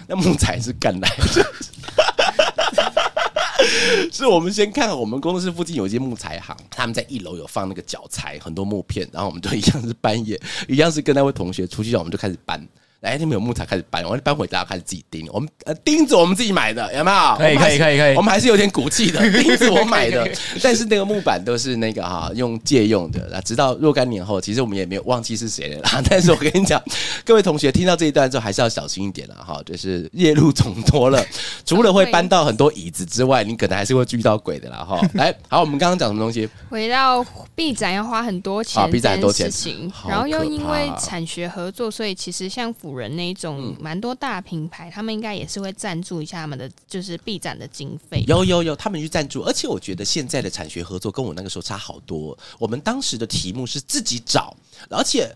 [0.09, 1.46] 那木材是干来的，
[4.12, 12.66] 是我们先看我们工作室附近有一间木材行，他们在一楼有放那个脚材，很多木片，然后我们就一样是半夜，一样是跟那位同学出去，我们就开始搬。
[13.02, 15.28] 哎，那边有木材开始搬，我们搬回家开始自己钉。
[15.32, 17.36] 我们呃钉子我们自己买的，有没有？
[17.36, 18.16] 可以可以可以可以。
[18.16, 20.30] 我们还是有点骨气的， 钉子我买的，
[20.62, 23.42] 但是那个木板都是那个哈用借用的。
[23.42, 25.82] 直到若干年后，其实我们也没有忘记是谁了。
[26.08, 26.80] 但是我跟你讲，
[27.24, 29.60] 各位同学听到这一段之后，还是要小心一点了哈。
[29.66, 31.20] 就是夜路总多了，
[31.66, 35.00] 除了会搬到很多椅子之外，你可能还是会遇到鬼的啦哈。
[35.14, 36.48] 来，好，我们刚刚讲什么东西？
[36.70, 37.24] 回到
[37.56, 39.50] B 展要花很多钱，B 展多钱，
[40.08, 48.24] 然后又因为产学合作，所以其实像辅人那一种蛮多大品牌，他们应该也是会赞助一下他们的就是 B 展的经费。
[48.26, 52.37] 有有有，他们去赞助，而且我觉得现在的产学合作跟我那个时候差好多。
[52.59, 54.57] 我们当时的题目是自己找，
[54.88, 55.35] 而且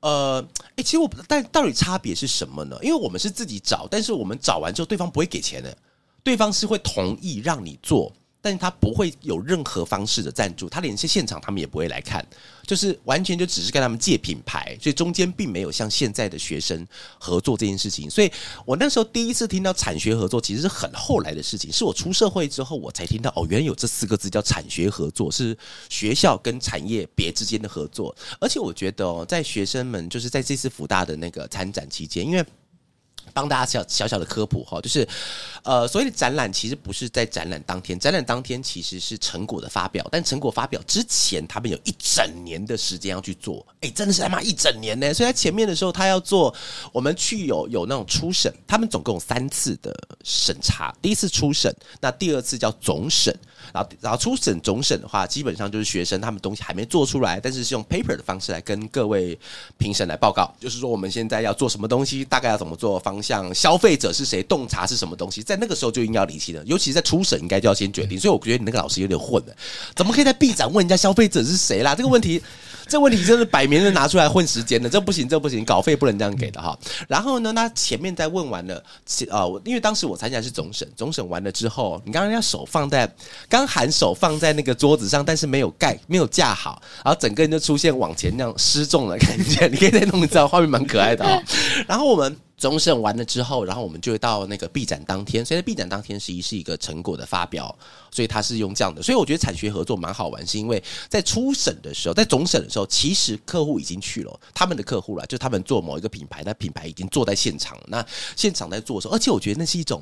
[0.00, 0.44] 呃，
[0.76, 2.76] 哎，其实我但到底差别是什么呢？
[2.82, 5.76] 因为我们是自己找，但是我们找完之后，对方不会给钱的，
[6.22, 8.12] 对方是会同意让你做。
[8.42, 12.26] 但是他不会有任何方式的赞助，他连些现场他们也不会来看，
[12.66, 16.84] 就是完全就只是跟他们借品牌，所以中间并没有像现在的学生
[17.18, 18.10] 合作这件事情。
[18.10, 18.30] 所以
[18.66, 25.56] 我那时候第一次听到产学合作，其实是很后来的事情，是我出社会之后我才听到哦，原来有这四个字叫产学合作，是
[25.88, 28.12] 学校跟产业别之间的合作。
[28.40, 32.44] 而且我觉得哦，在学生们就是在这次福大的那个参展期间，因为。
[33.32, 35.06] 帮大家小小小的科普哈，就是，
[35.62, 45.14] 呃，所谓的展览其实不是在展览当天，展览当天其实是成果的发表，但成果发表之前，他们有一整年的时间要去做，哎，真的是他妈一整年呢。
[45.14, 46.54] 所以在前面的时候，他要做，
[46.92, 53.34] 我们去有有那种初审，他们总共三次的审查，第一次初审，那第二次叫总审。
[53.72, 59.38] 然后，然后初审、总审的话，基本上就是学生他们东西还没做出来，但是是用 paper 的方式来跟各位
[59.78, 68.18] 评审来报告，就是说我们现在要做什么东西，大概要怎么做，方向，消费者是谁，洞察是什么东西，在那个时候就应该要理清的，尤其是在初审应该就要先决定。
[68.18, 69.54] 所以我觉得你那个老师有点混了，
[69.94, 71.94] 怎么可以在 B 展问人家消费者是谁啦？
[71.94, 72.42] 这个问题。
[72.88, 76.76] 这问题真是摆明了拿出来混时间的，这不行，这不行，稿费不能这样给的哈。
[77.08, 78.84] 然后呢，那前面在问完了，
[79.30, 83.10] 呃，因为当时我参加是总审，总审完了之后，你刚刚要手放在，
[83.52, 89.66] 刚含手放在那个桌子上，但是没有盖，没有架好，然后整个人就出现往前那样失重的感觉。
[89.66, 91.42] 你可以再弄一张画面，蛮可爱的哦。
[91.86, 92.34] 然后我们。
[92.58, 97.76] 总审完了之后，然后我们就会到那个闭展当天，所以在闭展当天实际是一个成果的发表，
[98.12, 110.00] 所以它是用这样的，所以我觉得产学合作蛮好玩，是因为在初审的时候，在总审的时候，其实客户已经去了，他们的客户了，就他们做某一个品牌，那品牌已经坐在现场，那现场在做的时候，而且我觉得那是一种，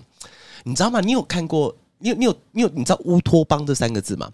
[0.64, 1.00] 你知道吗？
[1.00, 4.28] 你有看过，你有你有你有你知道乌托邦这三个字吗？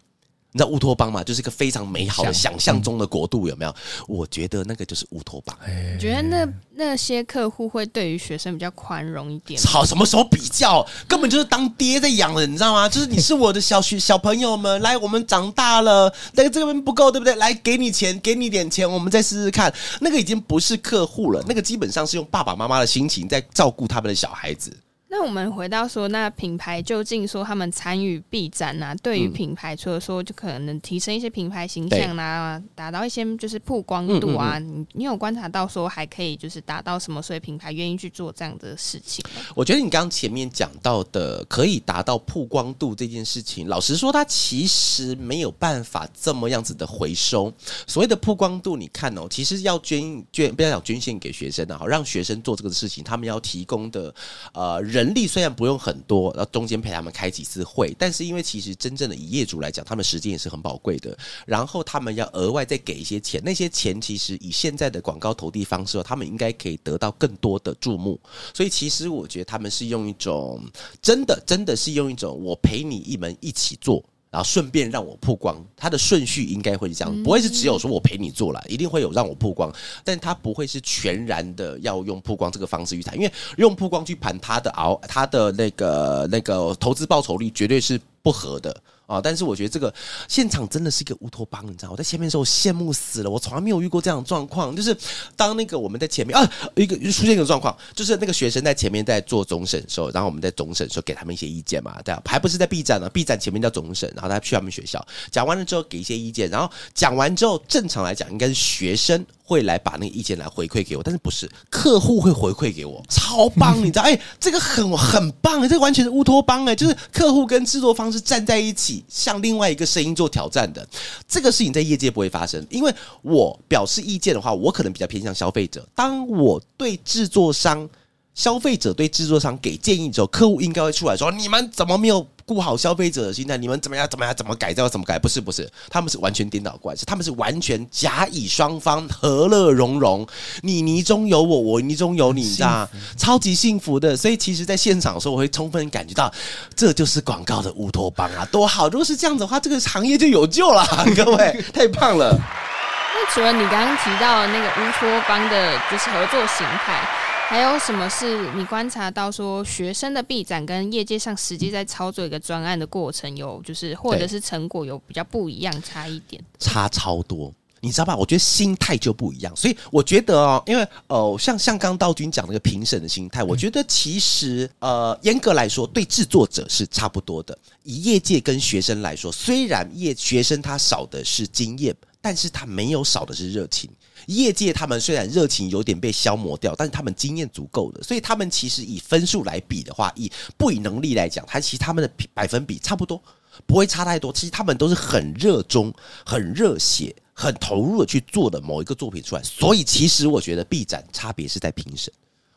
[0.53, 1.23] 你知道乌托邦吗？
[1.23, 3.75] 就是一个非常美好的想象中的国度，有没有？
[4.09, 5.55] 我觉得那个就是乌托邦。
[5.93, 9.61] 你觉得那那些客户会对于学生比较宽容一点？
[9.61, 10.87] 操，什么时候比较？
[11.07, 12.89] 根本就是当爹在养的，你知道吗？
[12.89, 17.35] 就是你是我的小学小朋友们，来，我们长大了，那个这边不够，对不对？
[17.35, 19.71] 来，给你钱，给你点钱，我们再试试看。
[20.01, 24.75] 那个已经不是客户了，那个基本上是用爸爸妈妈的心情在照顾他们的小孩子。
[25.09, 39.25] 那我们回到说，那品牌究竟说他们参与 B 展啊，对于品牌除了说就可能提升一些品牌形象啊，达到一些就是曝光度啊，你你有观察到说还可以就是达到什么，所以品牌愿意去做这样的事情？
[39.55, 47.51] 我觉得你刚刚前面讲到的可以达到曝光度这件事情，老实说，它其实没有办法这么样子的回收。
[47.87, 54.13] 所谓的曝光度，你看哦，其实要捐捐，不要讲捐献给学生的好，让学生做这个事情，他们要提供的
[54.53, 54.96] 呃人。
[54.97, 61.15] 人力虽然不用很多，然后中间陪他们开几次会，但是因为其实真正的以业主来讲，他们时间也是很宝贵的。
[61.45, 68.19] 然后他们要额外再给一些钱，那些钱其实以现在的广告投递方式，他们应该可以得到更多的注目。
[68.55, 70.65] 所以其实我觉得他们是用一种
[71.03, 74.03] 真的，真的是用一种我陪你一门一起做。
[74.37, 79.73] 然后顺便让我曝光，它的顺序应该会是这样，不会是只有说我陪你做了，一定会有让我曝光，
[80.05, 88.79] 但它不会是全然的要用曝光这个方式去谈，因为用曝光去盘它的熬，它的那个那个投资报酬率绝对是不合的。
[89.07, 89.21] 啊！
[89.23, 89.93] 但是我觉得这个
[90.29, 91.93] 现场真的是一个乌托邦，你知道？
[91.93, 94.75] 我在前面的时候羡慕死了，我从来没有遇过这样的状况。
[94.75, 94.97] 就是
[95.37, 109.25] 当那个我们在前面啊，一个出现一个状况，就是那个学生在前面在做总审的时候，然后我们在总审的时候给他们一些意见嘛，对啊，还不是在 B 站呢？B 站前面叫总审，然后他去他们学校讲完了之后给一些意见，然后讲完之后，正常来讲应该是学生。
[109.49, 114.03] 会来把那个意见来回馈给我，但是不是客户会回馈给我，超棒， 你知道？
[114.03, 120.85] 哎，这个很很棒哎，这个完全是乌托邦哎，就是客户跟制作方是站在一起，向另外一个声音做挑战的。
[121.29, 125.89] 这个事情在业界不会发生，因为我表示意见的话，我可能比较偏向消费者。
[125.95, 127.89] 当我对制作商、
[128.35, 132.27] 消费者对制作商给建议之后，客户应该会出来说：你们怎么没有？
[132.47, 134.07] 顾好消费者的心态，你们怎么样？
[134.09, 134.33] 怎么样？
[134.35, 134.73] 怎么改？
[134.73, 135.19] 造怎么改？
[135.19, 140.25] 不是不是，他们是完全颠倒过来，是他们是完全甲乙双方和乐融融，
[140.63, 144.17] 你泥中有我，我泥中有你，你知道超级幸福的。
[144.17, 146.33] 所以其实，在现场的时候，我会充分感觉到，
[146.77, 148.89] 这就是广告的乌托邦啊，多好！
[148.89, 152.31] 如果是这样子的话，这个行业就有救了， 各位，太棒了。
[152.31, 157.26] 那除了你刚刚提到的那个乌托邦的，就是合作形态。
[157.49, 166.43] 还有什么是你观察到说学生的臂展跟业界上实际在操作一个专案的过程有就是或者是成果有比较不一样差一点？
[166.59, 168.17] 差超多，你知道吧？
[168.17, 177.57] 我觉得心态就不一样，所以我觉得哦，因为呃，像像刚道君讲那个评审的心态，我觉得其实呃，严格来说对制作者是差不多的。
[177.85, 183.89] 以业界跟学生来说，虽然业学生他少的是经验，但是他没有少的是热情。
[184.27, 193.23] 业界他们虽然热情有点被消磨掉，但是他们经验足够的，所以他们其实以分数来比的话，以不以能力来讲，他其实他们的百分比差不多，
[193.67, 194.33] 不会差太多。
[194.33, 195.93] 其实他们都是很热衷、
[196.25, 199.43] 很热血、很投入的去做的某一个作品出来。
[199.43, 202.13] 所以其实我觉得 B 展差别是在评审，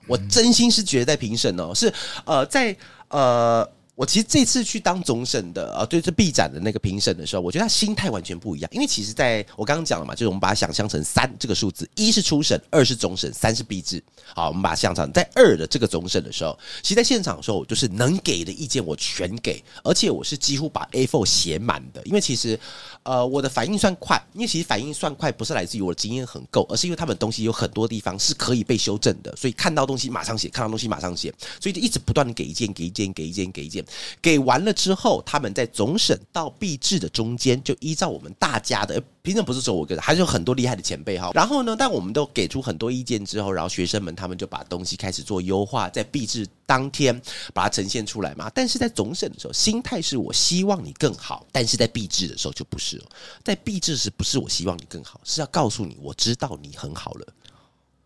[0.08, 1.94] 我真心是觉得在评审哦，是
[2.26, 2.76] 呃在
[3.10, 3.70] 呃。
[4.00, 8.72] 我其实这次去当总审的啊，对是 B 展的那个评审的时候，我觉得他心态完全不一样。
[8.74, 14.02] 因为其实在我刚刚讲了嘛，就是我们把它想象成三这个数字，一是初审，二是总审，三是 B 制。
[14.34, 22.02] 好，我们把它想象在二的这个总审的时候，其实在现场的时候，就是能给的意见我全给，而且我是几乎把 A4 写满的。
[22.06, 22.58] 因为其实
[23.04, 33.86] 呃我的反应算快，因为其实反应算快不是来自于我的经验很够，而是因为他们东西有很多地方是可以被修正的，所以看到东西马上写，看到东西马上写，所以就一直不断的给意见，给意见，给意见，给意见。
[34.22, 41.32] 给完了之后，他们在总审到毕制的中间，就依照我们大家的评审不是说我个人，还是有很多厉害的前辈哈。
[41.34, 47.20] 然后呢，但我们都给出很多意见之后，然后学生们他们就把东西开始做优化，在毕制当天
[47.54, 48.50] 把它呈现出来嘛。
[48.54, 53.06] 但是在总审的时候，心态是我希望你更好，但是在毕制的时候就不是了。
[53.44, 57.28] 在毕制时不是我希望你更好，是要告诉你我知道你很好了。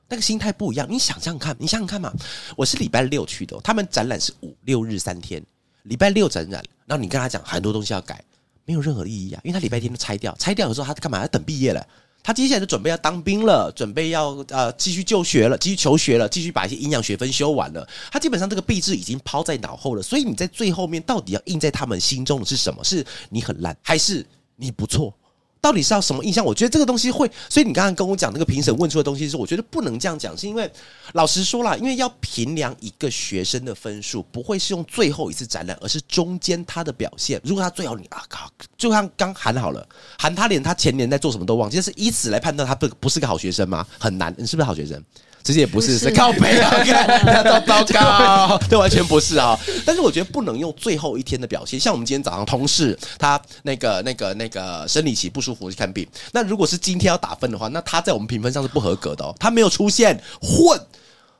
[0.10, 2.14] 那个心态不一样，你想想看，你想想看嘛。
[2.56, 5.44] 我是礼拜六去的，他们展览是五六日三天。
[5.84, 8.24] 礼拜六展览，然后你跟他讲很多东西要改，
[8.66, 11.86] 没有任何意义啊，因为他礼拜天都拆掉，拆掉的时候他干嘛要等毕业了？
[12.26, 17.86] 他接下来就准备要当兵了，准备要呃继续就学了，继续求学了，继续把一些营养学分修完了。
[18.10, 22.82] 他基本上这个币制已经抛在脑后了，所以你在最后面到底要印在他们心中的是什么？
[22.82, 25.14] 是你很烂，还是你不错？
[25.64, 26.44] 到底是要什么印象？
[26.44, 30.70] 我觉得这个东西会，所以你刚刚跟我讲那个评审问出的东西是，我觉得不能这样讲，是因为
[31.14, 37.40] 老实说了，因为要评量一个学生的分数，不会是用最后一次展览，而是中间他的表现。
[37.46, 43.88] 如果他最后你啊靠，就像刚喊好了，喊他连他前年在做什么都忘记，是以此来判断他不不是个好学生吗？
[43.98, 45.02] 很难，你是不是好学生？
[45.44, 49.60] 其实也不是，是靠背啊，看糟糟糕，这完全不是啊。
[49.86, 60.80] 但是我觉得不能用最后一天的表现，像我们今天早上同事他那个那个那个生理期不舒服去看病，那如果是今天要打分的话，那他在我们评分上是不合格的哦，他没有出现混。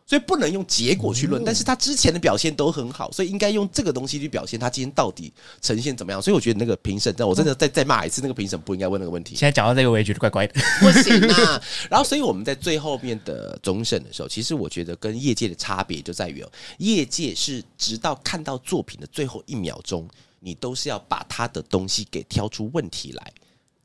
[0.06, 6.22] 所以不能用结果去论，但是他之前的表现都很好，所以应该用这个东西去表现他今天到底呈现怎么样。
[6.22, 9.36] 所以我觉得那个评审，我真的再再骂一次，那个评审不应该问那个问题。
[9.36, 11.62] 现在讲到这个，我也觉得怪怪的， 不行啊。
[11.90, 20.08] 然后，所以我们在最后面的总审的时候，其实我觉得跟业界的差别就在于哦，业界是直到看到作品的最后一秒钟，
[20.42, 23.34] 你都是要把他的东西给挑出问题来，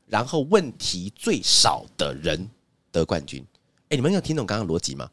[0.05, 2.49] 然后问题最少的人
[2.91, 3.41] 得冠军。
[3.89, 5.09] 哎，你们有听懂刚刚逻辑吗？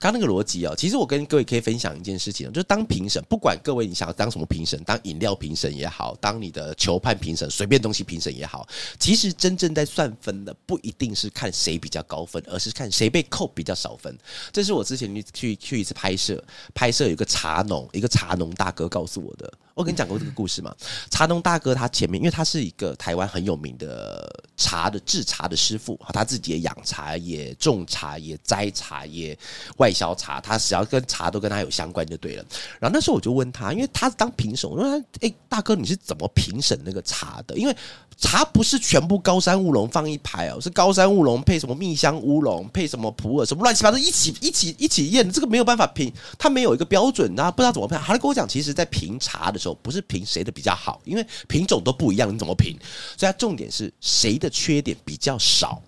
[0.00, 8.66] 刚那个逻辑哦，其实我跟各位可以分享一件事情，就是当评审，不管各位你想要当什么评审，当饮料评审也好，当你的球判评审，随便东西评审也好，
[8.98, 14.16] 其实真正在算分的不一定是看谁比较高分，而是看谁被扣比较少分。
[14.52, 16.42] 这是我之前去去一次拍摄，
[16.74, 19.52] 拍摄有一个茶农，一个茶农大哥告诉我的。
[19.78, 20.74] 我跟你讲过这个故事嘛？
[21.08, 29.38] 茶农大哥他前面，因为他是一个台湾很有名的茶的制茶的师傅，他自己也养茶，也种茶，也摘茶，也
[29.76, 32.44] 外销茶，他只要跟茶都跟他有相关就对了。
[32.80, 37.56] 然后那时候我就问他，因为他当评审，我说：“哎，大哥，你是怎么评审那个茶的？
[37.56, 37.76] 因为
[38.20, 47.98] 茶不是全部高山乌龙放一排哦，是高山乌龙配什么蜜香乌龙，配什么普洱，什么乱七八糟一起一起一起验，这个没有办法评，它没有一个标准，啊不知道怎么评。
[47.98, 49.78] 他跟我讲，其实在评茶的时候。
[49.80, 52.76] 不是评谁的比较好，因为品种都不一样，你怎么评？
[53.16, 55.80] 所以它重点是谁的缺点比较少。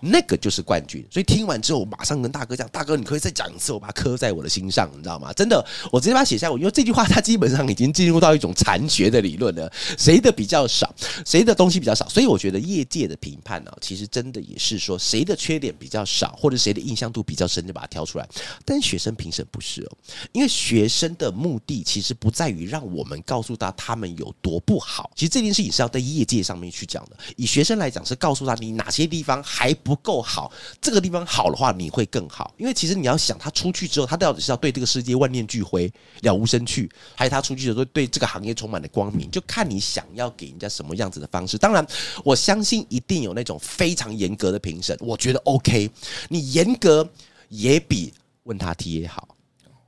[0.00, 6.50] 那个就是冠军，所以听完之后，我马上跟大哥讲：“大哥，你可以再讲一次，我把它刻在我的心上，你知道吗？”真的，我直接把它写下。
[6.50, 9.72] 我因为这句话，它基本上已经进入到一种残学的理论了。
[9.96, 18.28] 谁的比较少，谁的东西比较少，所以我觉得业界的评判呢，其实真的也是说谁的缺点比较少，或者谁的印象度比较深，就把它挑出来。
[18.64, 19.96] 但学生评审不是哦，
[20.32, 25.10] 因为学生的目的其实不在于让我们告诉他他们有多不好。
[25.14, 27.16] 其实这件事也是要在业界上面去讲的。
[27.36, 29.72] 以学生来讲，是告诉他你哪些地方还。
[29.86, 32.52] 不够好，这个地方好的话，你会更好。
[32.56, 35.90] 因为其实你要想，他出去之后，他到底是要对这个世界万念俱灰、
[36.22, 39.30] 了无生趣，还是他出去的时候对这个行业充满了光明？
[39.30, 41.56] 就看你想要给人家什么样子的方式。
[41.56, 41.86] 当然，
[42.24, 45.88] 我相信一定有那种非常严格的评审，我觉得 OK。
[46.28, 47.08] 你严格
[47.48, 49.35] 也比问他 T 也好。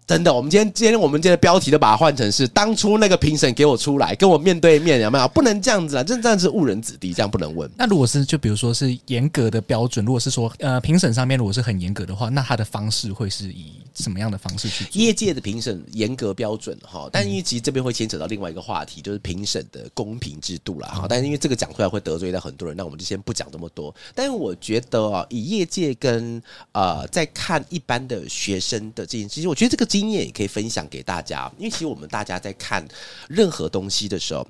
[0.09, 5.29] 真的，我们今天今天我们今天的标题都把它换成是当初那个评审给我出来跟我面对面有没有？
[5.29, 7.71] 不能这样子啊，这这样子误人子弟，这样不能问。
[7.77, 14.87] 那如果是就比如说是严格的标准，如果是说呃评审上面如果是很严格的话，那他的方式会是以什么样的方式去？
[14.99, 21.05] 业界的评审严格标准哈，但因为其实这边会牵扯到另外一个话题，就是评审的公平制度了哈。
[21.07, 23.94] 但是因为这个讲出来会得罪到很多人，那我们就先不讲这么多。
[24.14, 26.42] 但是我觉得啊，以业界跟
[26.73, 30.87] 呃在看一般的学生的这件事情，我觉得这个经验也可以分享。
[30.88, 32.87] 给大家，因为其实我们大家在看
[33.28, 34.46] 任何东西的时候，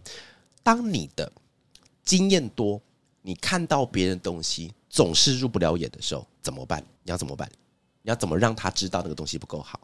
[0.63, 1.33] 当你的
[2.05, 2.81] 经验多，
[3.23, 6.81] 你看到别人东西总是入不了眼的时候，怎么办？
[7.03, 7.51] 你要怎么办？
[8.03, 9.81] 你要怎么让他知道那个东西不够好？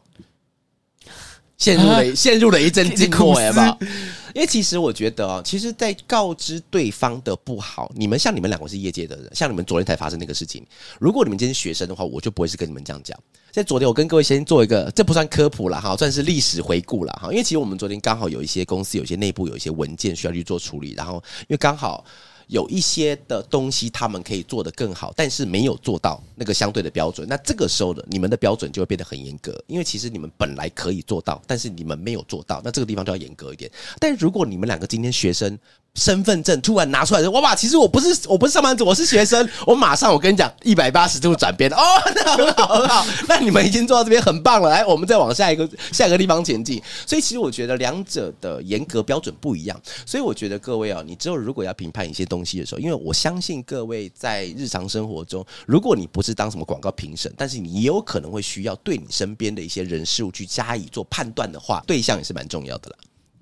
[1.57, 3.77] 陷入了陷入了一阵静默， 好不好？
[4.35, 10.61] 因为其实我觉得啊，其实，在告知对方的不好，你们像你们两个是业界的人，像你们昨天才发生那个事情，
[10.99, 13.17] 如果你们今天学生的话，我就不会是跟你们这样讲。
[13.49, 17.29] 在昨天，我跟各位先做一个，这不算科普了哈，算是历史回顾了哈。
[17.31, 22.03] 因为其实我们昨天刚好有一些公司，有些内部有一些文件需要去做处理，然后因为刚好。
[22.47, 27.27] 有一些的东西他们可以做得更好，但是没有做到那个相对的标准。
[27.27, 33.71] 那这个时候的你们的标准就会变得很严格，因为其实你们本来可以做到，但是你们没有做到，那这个地方就要严格一点。
[33.99, 35.57] 但如果你们两个今天学生，
[35.95, 39.47] 身份证突然拿出来说：“哇哇，其实我不是我不是上班族，我是学生。
[39.65, 41.77] ”我马上我跟你讲，一百八十度转变哦，
[42.15, 43.05] 那很好很好。
[43.27, 46.81] 那你们已经做到这边很棒了，来，我们再往下一个下一个地方前进。
[47.07, 49.81] 所以其实我觉得两者的严格标准不一样。
[50.05, 62.97] 所以我觉得各位啊，你只有如果要评判一些东西的时候，因为我相信各位在日常生活中，如果你不是当什么广告评审，但是你也有可能会需要对你身边的一些人事物去加以做判断的话，对象也是蛮重要的了。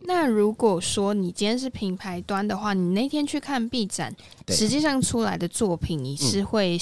[0.06, 4.14] 那如果说你今天是品牌端的话，你那天去看 B 展，
[4.50, 6.78] 实际上出来的作品，你是会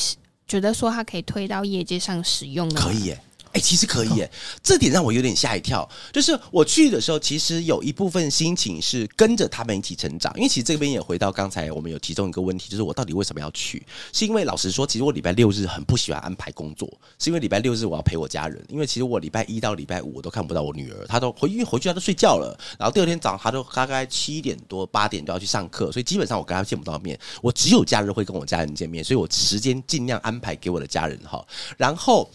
[0.48, 2.88] 觉得说它可以推到业界上使用的吗？
[2.88, 3.22] 可以耶。
[3.54, 4.32] 哎、其实可以耶，
[4.64, 5.88] 这点让我有点吓一跳。
[6.14, 10.32] 就是我去的时候，其实有一部分心情是跟着他们一起成长。
[10.36, 13.86] 因为其实这边也回到刚才我们有其中一个问题，就是我到底为什么要去？
[14.14, 16.88] 是因为老实说，其实我礼拜六日很不喜欢安排工作，
[17.20, 18.64] 是因为礼拜六日我要陪我家人。
[18.70, 27.20] 因为其实我礼拜一到礼拜五我都看不到我女儿，她都回因为回去她都睡觉了，然后第二天早上她都大概七点多八点都要去上课，所以基本上我跟她见不到面。
[27.42, 31.46] 我只有假日会跟我家人见面，所以我时间尽量安排给我的家人哈。
[31.78, 32.30] 然后。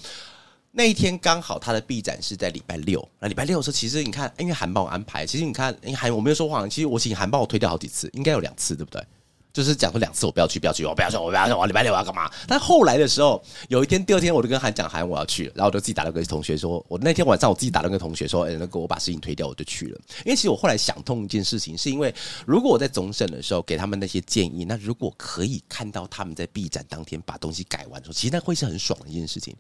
[0.79, 9.03] 那一天刚好他的闭展是在礼拜六，那礼拜六的时候，其实你看，因为韩帮我安排，其实你看，因为韩我没有说谎，其实我请韩帮我推掉好几次，应该有两次，对不对？
[9.55, 12.31] 就是讲说两次我不要去，不要去，我不要去，我不要去，我礼拜六我要干嘛？
[12.47, 19.99] 但后来的时候，有一天第二天我就跟韩讲韩我要去，然后我就自己打了个同学说，我那天晚上我自己打了个同学说，哎、那个我把事情推掉，我就去了。
[20.27, 22.15] 因为其实我后来想通一件事情，是因为
[22.47, 29.57] 如果我在总审的时候给他们那些建议，那如果可以看到他们在 B 展当天把东西改完的时候，其实那会是很爽的一件事情。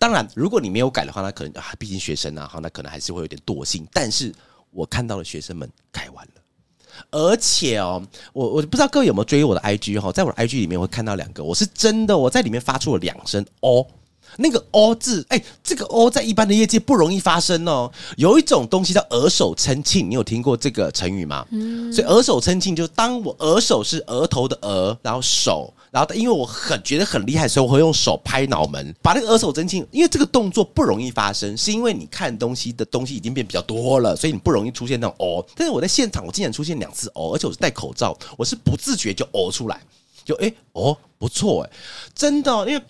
[0.00, 3.86] 当然，如果你没有改的话，那可能啊，毕竟学生啊，哈，那可能还是会有点惰性。
[3.92, 4.34] 但是
[4.70, 6.32] 我看到了学生们改完了。
[7.10, 13.86] 而且哦，我我不知道各位有没有追我的 IG 哈，在我的 IG 里面会看到两个，我是真的我在里面发出了两声哦。
[14.36, 17.90] 那个“哦”字，哎、这个“哦”在一般的业界不容易发生哦。
[18.16, 21.44] 有一种东西叫额手称庆，你有听过这个成语吗？
[21.92, 29.86] 所以额手称庆，就是当我额手是额头的额，然后手，然后因为我很觉得很厉害，所以我会用手拍脑门，把那个额手称庆。
[29.90, 35.44] 因为这个动作不容易发生，是因为你看东西的东西已经变比较多了，所以你不容易出现那种哦。
[35.56, 39.80] 但是我在现场，我竟然出现两次哦，而且我是戴口罩，我是不自觉就哦出来，
[40.24, 41.70] 就哎、哦不错哎，
[42.14, 42.82] 真的、因为。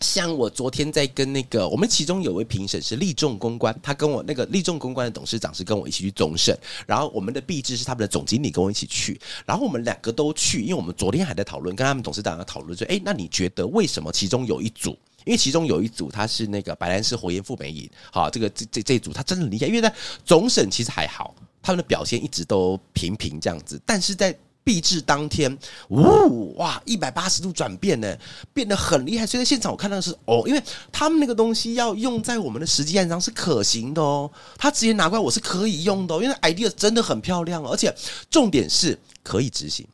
[0.00, 14.96] 像我昨天在跟那个我们其中有位评审是立众公关，他跟我那个立众公关的董事长是跟我一起去总审，然后我们的毕制是他们的总经理跟我一起去，然后我们两个都去，因为我们昨天还在讨论，跟他们董事长在讨论说，哎，那你觉得为什么其中有一组？
[15.26, 19.94] 因为其中有一组他是那个白兰氏火焰富美饮，好，这个这这这组他真的很厉害，因为在
[20.24, 24.34] 总审其实还好，他们的表现一直都平平这样子，但是在
[24.70, 25.58] 闭制当天，
[25.88, 28.16] 呜哇，一百八十度转变呢，
[28.54, 29.26] 变得很厉害。
[29.26, 30.62] 所以在现场我看到的是哦，因为
[30.92, 37.92] 他们那个东西要用在我们的实际案上是可行的哦，他直接拿过来我是可以用的、哦，因为 idea 真的很漂亮、而且
[38.30, 39.84] 重点是可以执行。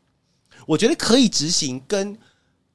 [0.67, 2.15] 我觉得可以执行跟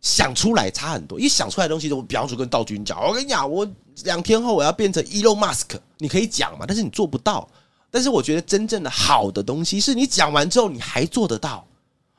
[0.01, 3.69] 想出来差很多，一想出来东西，我比方说跟道君讲，我跟你讲，我
[4.05, 7.47] 两天后我要变成 Elon Musk，你可以讲嘛，但是你做不到。
[7.91, 11.67] 但是我觉得真正的好的东西，是你讲完之后你还做得到。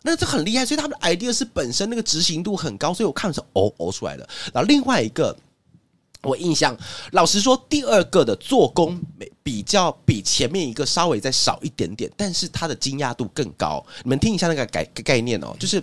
[0.02, 4.28] 那这很厉害，所以他们的 idea 是本身那个执行度很高，所以我看的是哦哦出来的。
[4.52, 5.36] 然后另外一个，
[6.22, 6.76] 我印象
[7.12, 9.00] 老实说，第二个的做工
[9.42, 13.84] 比较比前面一个稍微再少一点点，但是它的惊讶度更高。
[14.02, 15.82] 你们听一下那个概概念哦，就是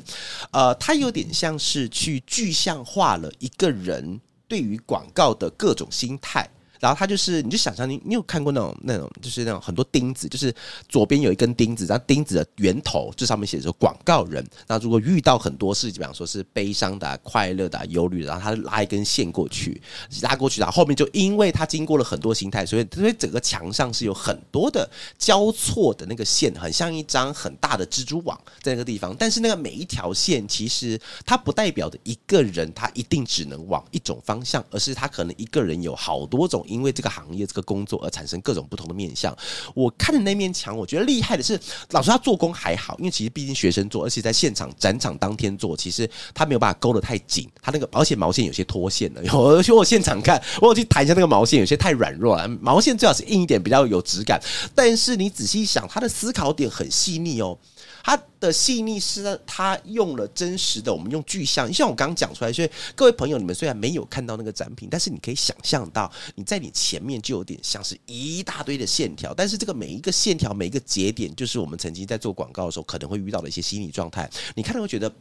[0.51, 6.49] 呃，它有点像是去具象化了一个人对于广告的各种心态。
[6.79, 10.53] 然后它就是，你就想象你，你有看过那种那种，就是那种很多钉子，就是
[10.87, 14.45] 左边有一根钉子，然后钉子的源头这上面写着广告人。
[14.65, 19.81] 那如果遇到很多事，比方说是悲伤的、快乐的、忧虑的，然后他拉一根线过去，
[20.21, 29.13] 拉过去，然后后面就因为他经过了很多形态，所以所以整个墙上是有很多的交错的那个线，很像一张很大的蜘蛛网在那个地方。
[29.19, 36.65] 但是那个每一条线其实它不代表的一个人，他一定只能往一种方向，而是他可能一个人有好多种。
[36.69, 39.35] 因为这个行业、这个工作而产生各种不同的面向。
[39.73, 41.59] 我看的那面墙，我觉得厉害的是，
[41.91, 49.23] 老师他做工还好，因为其实毕竟学生做，而且在现场展场当天做，其实他没有办法勾得太紧，他那个而且毛线有些脱线了。
[49.23, 54.41] 有而且我现场看，我有去弹一下那个毛线，有些太软弱了，毛线最好是硬一点，比较有质感。
[54.75, 57.57] 但是你仔细想，他的思考点很细腻哦。
[58.01, 75.11] 它的细腻是它用了真实的，我们用具象，像我刚刚讲出来，所以各位朋友，你们虽然没有看到那个展品，但是你可以想象到，你在你前面就有点像是一大堆的线条，但是这个每一个线条、每一个节点，就是我们曾经在做广告的时候可能会遇到的一些心理状态，你看到会觉得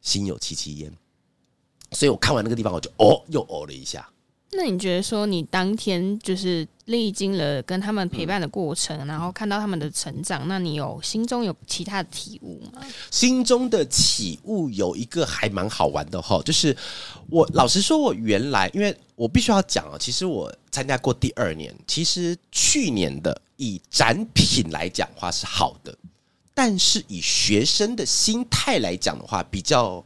[0.00, 0.92] 心有戚戚焉。
[1.92, 4.08] 所以我看完那个地方，我就哦，又哦了一下。
[4.52, 12.82] 那你觉得说，你当天就是历经了跟他们陪伴的过程，然后看到他们的成长，那你有心中有其他的体悟吗？
[13.12, 16.76] 心中的体悟有一个还蛮好玩的哈，就是
[17.28, 25.96] 我老实说，我原来因为我必须要讲啊，其实我参加过第二年，其实去年的以展品来讲话是好的，
[26.52, 30.04] 但是以学生的心态来讲的话，比较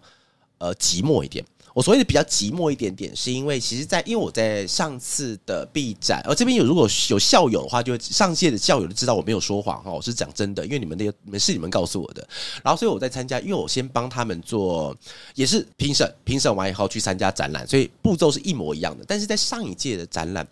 [0.58, 1.42] 呃寂寞一点。
[1.74, 12.26] 我所谓的比较寂寞一点点，是因为其实在，因为我在上次的 B 展，而这边有如果有校友的话，就上届的校友就知道我没有说谎哈，我是讲真的，因为你们那个你们是你们告诉我的，
[12.62, 14.96] 然后所以我在参加，因为我先帮他们做
[15.34, 19.04] 也是评审，评审完以后去参加展览，所以步骤是一模一样的。
[19.08, 20.46] 但是在上一届的展览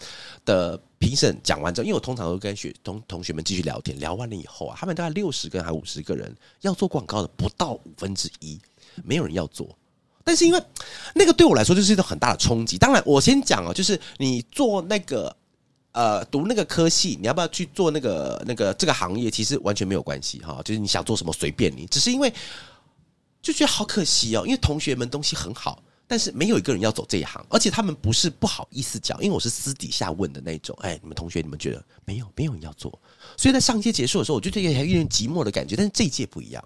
[0.44, 8.58] 的评审讲完之后，因为我通常都跟学同同学们继续聊天，聊完了以后啊，他们大概六十个还五十个人要做广告的不到五分之一，
[9.04, 9.68] 没有人要做。
[10.24, 10.62] 但是因为
[11.14, 12.78] 那个对我来说就是一个很大的冲击。
[12.78, 15.34] 当然，我先讲哦，就是你做那个
[15.92, 20.60] 呃读那个科系，你要不要去做那个那个这个行业，其实完全没有关系哈。
[20.64, 22.32] 就是你想做什么随便你，只是因为
[23.40, 25.82] 就觉得好可惜哦，因为同学们东西很好。
[26.06, 30.76] 但是没有一个人要走这一行，而且他们不是不好意思讲，因为我是私底下问的那种。
[30.82, 32.26] 哎，你们同学，你们觉得没有？
[32.36, 32.90] 没有人要做，
[33.36, 35.74] 所以在上一届结束的时候，我就觉得有点寂寞的感觉。
[35.74, 36.62] 但是这一届不一样，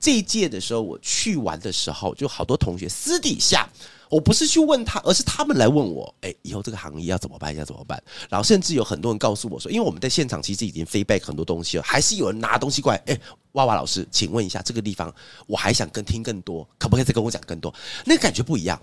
[0.00, 3.68] 这一届的时候我去玩的时候，就好多同学私底下。
[4.10, 7.54] 我不是去问他，而是他们来问我，哎，以后这个行业要怎么办？
[7.56, 8.02] 要怎么办？
[8.28, 13.18] 然后甚至有很多人告诉我说，因为我们在现场其实已经 feedback 很多东西了，还是有人拿东西过来，哎，
[13.52, 15.14] 娃娃老师，请问一下这个地方，
[15.46, 17.72] 我还想更听更多，可不可以再跟我讲更多？
[18.04, 18.80] 那感觉不一样。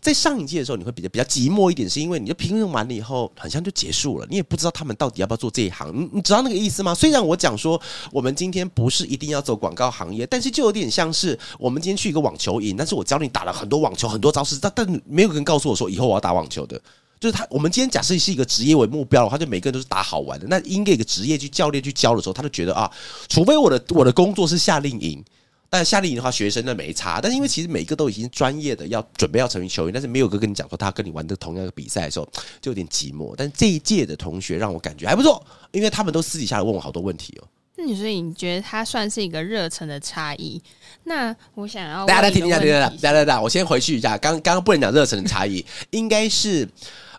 [0.00, 5.92] 在上一届的时候，你会比较比较寂寞一点，是因为你就评论完了以后，好像就结束了，你也不知道他们到底要不要做这一行。
[5.94, 6.94] 你你知道那个意思吗？
[6.94, 16.80] 虽然我讲说我们今天不是一定要走广告行业，但是就有点像是我们今天去一个网球营，但是我教你打了很多网球很多招式，但但没有人告诉我说以后我要打网球的。
[17.18, 20.46] 就是他，我们今天假设是一个职业为目标的话，就每个人都是打好玩的。
[20.48, 22.90] 那应该一个职业去教练去教的时候，他就觉得啊，
[23.26, 25.24] 除非我的我的工作是夏令营。
[25.68, 27.20] 但夏令营的话，学生那没差。
[27.20, 32.28] 但是因为其实每一个都已经专业的，要准备要成为球员，但是没有个跟你讲说他跟你玩的同样的比赛的时候，
[32.60, 33.34] 就有点寂寞。
[33.36, 37.48] 但是这一届的同学让我感觉还不错，因为他们都私底下问我好多问题哦。
[37.78, 40.62] 那你所以你觉得他算是一个热忱的差异？
[41.04, 44.16] 那我想要大家来听一下，听一下，大家大家，我先回去一下。
[44.16, 46.66] 刚刚刚不能讲热忱的差异，应该是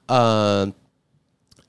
[0.08, 0.68] 呃，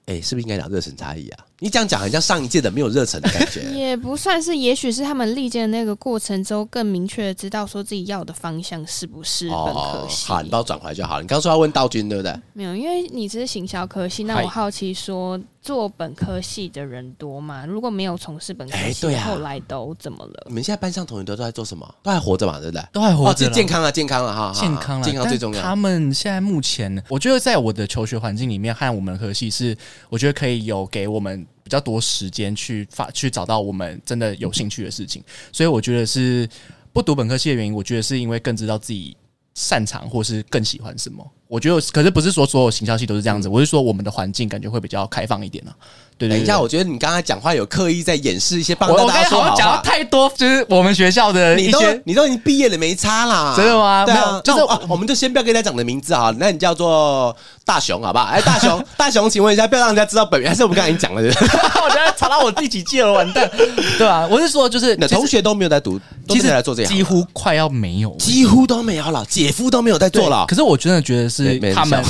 [0.07, 1.45] 哎，是不是应该讲热忱差异啊？
[1.61, 10.27] 你这样讲很像上一届的没有热忱的感觉， 也不算是，也许是他们历届的那个过程中更明确的知道说自己要的方向是不是本科系。
[10.29, 11.23] 好，你帮我转回来就好了。
[11.23, 12.33] 你刚说要问道君对不对？
[12.53, 17.67] 没有，因为你只是行销科系，那我好奇说做本科系的人多吗？
[17.67, 20.45] 如果没有从事本科系，后来都怎么了？
[20.47, 21.93] 你们现在班上同学都都在做什么？
[22.05, 22.61] 都还活着嘛？
[22.61, 22.85] 对不对？
[22.93, 25.61] 都还活着，健康啊，健康啊，哈，健康，健康最重要。
[25.61, 29.77] 他们现在目前，我觉得在我的求学环境里面，和我们的科系是，
[30.09, 31.45] 我觉得可以有给我们。
[31.69, 36.49] 比较多时间去发去找到我们真的有兴趣的事情，所以我觉得是
[36.95, 37.75] 不读本科系的原因。
[37.75, 39.15] 我觉得是因为更知道自己
[39.55, 41.31] 擅长或是更喜欢什么。
[41.47, 45.75] 我觉得可是不是说所有行销系都是这样子，我是说我们的环境感觉会比较开放一点呢。
[46.19, 54.05] 对，等一下，我觉得你刚才讲话有刻意在掩饰一些，帮大家说好讲太多，就是我们学校的一些，你都已经毕业了，没差啦，真的吗？
[54.05, 58.25] 对啊，就是我们就先不要跟大家讲的名字啊，那你叫做大雄，好不好？
[58.25, 61.23] 哎，大雄， 大雄，请问一下，不要让人家知道本名，还是我们刚才已经讲了？
[61.23, 63.49] 我觉得查到我第几届了，完蛋，
[63.97, 64.27] 对吧？
[64.29, 70.45] 我是说，就是你同学都没有在读，其实来做这样，几乎快要没有，几乎都没有了，姐夫都没有在做了。
[70.49, 72.05] 可是我真的觉得是他们。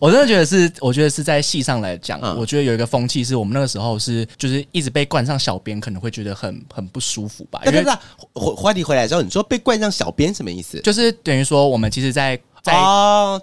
[0.00, 7.60] 我真的觉得是，我觉得是在戏上来讲，我觉得有一个风气是我们那个时候是，就是一直被冠上小编，可能会觉得很很不舒服吧。
[7.64, 7.92] 对对对，
[8.54, 10.80] 话题回来之后，你说被冠上小编什么意思？
[10.80, 12.40] 就是等于说我们其实，在。
[12.64, 12.72] 在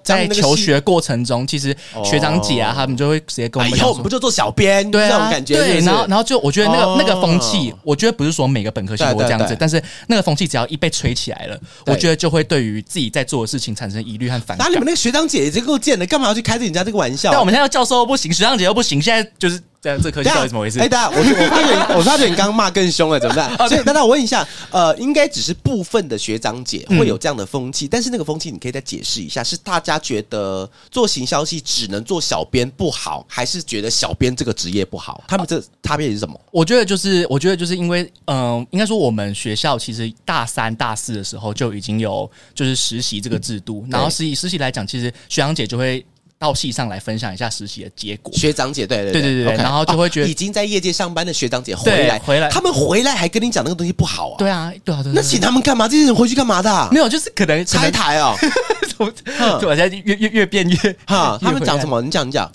[0.03, 4.89] 在求学过程中，其实学长姐啊，他们就会直接跟我们以后不就做小编？
[4.89, 5.79] 对啊，感觉对。
[5.81, 14.65] 然后，然后就我觉得那个那个风气，我觉得不是说每个本科系都这样子，但是那个风气只要一被吹起来了，我觉得就会对于自己在做的事情产生疑虑和反感。
[14.67, 17.29] 那你们那个学长姐已经够贱了，干嘛要去开着人家这个玩笑？
[17.29, 19.61] 但我们现在教授不行，学长姐又不行，现在就是。
[19.81, 20.79] 这这科技到底怎么回事？
[20.79, 23.57] 哎，大家，我我发觉我发觉你刚刚骂更凶了，怎么办？
[23.67, 35.23] 所以，大家我问一下，呃，应该只是部分的学长姐会有这样的风气，但是那个风气你可以再解释一下，是大家觉得做行销系只能做小编不好，还是觉得小编这个职业不好？
[35.27, 36.39] 他们这差别是什么？
[36.51, 46.05] 我觉得就是，我觉得就是因为，嗯，应该说我们学校其实大三、大四的时候就已经有就是实习这个制度，然后实习实习来讲，其实学长姐就会。
[46.41, 48.33] 到系上来分享一下实习的结果。
[48.33, 54.37] 学长姐，对对对对对，然后就会觉得已经在业界上班的学长姐回来回来，他们回来还跟你讲那个东西不好啊？
[54.39, 55.87] 对啊，对啊对，那请他们干嘛？
[55.87, 56.89] 这些人回去干嘛的？
[56.91, 58.35] 没有，就是可能拆台哦。
[58.97, 59.07] 对，
[59.69, 61.37] 我现在越越越变越哈。
[61.41, 62.01] 他们讲什么？
[62.01, 62.51] 你讲你讲。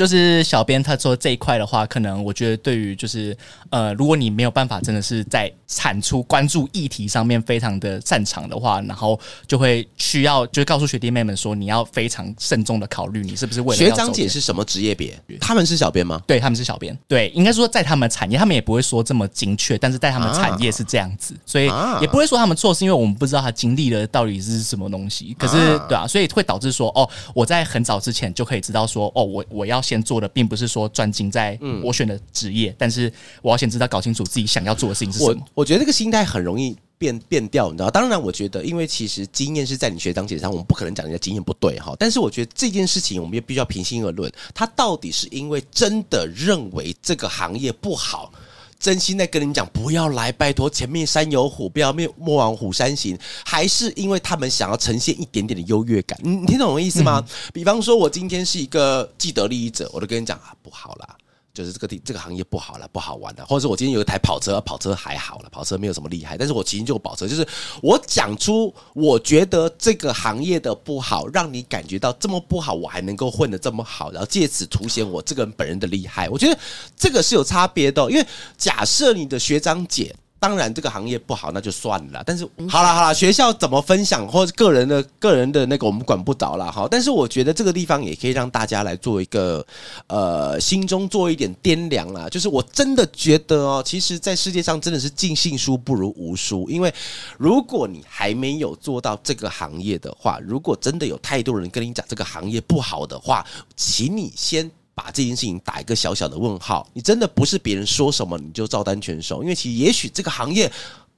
[0.00, 3.36] 就是小编他说这一块的话，可能我觉得对于就是
[3.68, 15.20] 呃，如果你没有办法真的是在产出关注议题上面非常的擅长的话，然后就会需要就是告诉学弟妹们说，你要非常慎重的考虑，你是不是为了学长姐是什么职业别？
[15.38, 16.18] 他们是小编吗？
[16.26, 16.98] 对，他们是小编。
[17.06, 25.36] 对，应该说在他们产业，他们也不会说这么精确，但是在他们产业是这样子，所以啊也不会说他们错，是因为我们不知道他经历的到底是什么东西。
[25.38, 33.12] 可是，啊对啊，所以会导致说，哦，我在很早之前就可以知道说，哦，我我要先做的并不是说专精在嗯我选的职业，但是
[33.42, 35.44] 我要先知道搞清楚自己想要做的事情是什我么。
[35.54, 37.90] 我觉得这个心态很容易变变掉，你知道？
[37.90, 41.96] 当然，我觉得因为其实经验是在你学长姐上，我们不可能讲人家经验不对哈。
[41.98, 48.32] 但是我觉得这件事情，我们也必须要平心而论，他到底是因为真的认为这个行业不好。
[48.80, 56.18] 真心在跟你讲，不要来，拜托，前面山有虎，不要面莫往虎山行，还是因为他们想要呈现一点点的优越感？
[56.22, 57.22] 你你听懂我意思吗？
[57.52, 61.14] 比方说，我今天是一个既得利益者，我都跟你讲啊，不好啦，
[61.52, 67.46] 就是这个地这个行业不好了，不好玩了，或者是我今天有一台跑车，跑车还好了，跑车没有什么厉害，但是我骑进就跑车，就是
[67.82, 76.58] 我讲出我觉得这个行业的不好，让你感觉到这么不好，我还能够混得这么好，然后借此凸显我这个人本人的厉害，我觉得
[76.96, 78.26] 这个是有差别的、因为
[78.56, 80.14] 假设你的学长姐。
[80.40, 82.22] 当然，这个行业不好，那就算了。
[82.24, 86.72] 但是，好了好了，学校怎么分享或者个人的个人的那个，我们管不着了。
[86.72, 86.88] 哈。
[86.90, 89.64] 但是我觉得这个地方也可以让大家来做一个
[90.06, 92.26] 呃，心中做一点掂量啦。
[92.30, 96.66] 就是我真的觉得哦，其实，在世界上真的是尽信书不如无书。
[96.70, 96.92] 因为
[97.36, 103.44] 如果你还没有做到这个行业的话，如果真的有太多人跟你讲这个行业不好的话，
[103.76, 104.70] 请你先。
[105.02, 110.70] 把这件事情打一个小小的问号，你真的不是别人说什么你就照单全收，因为其实也许这个行业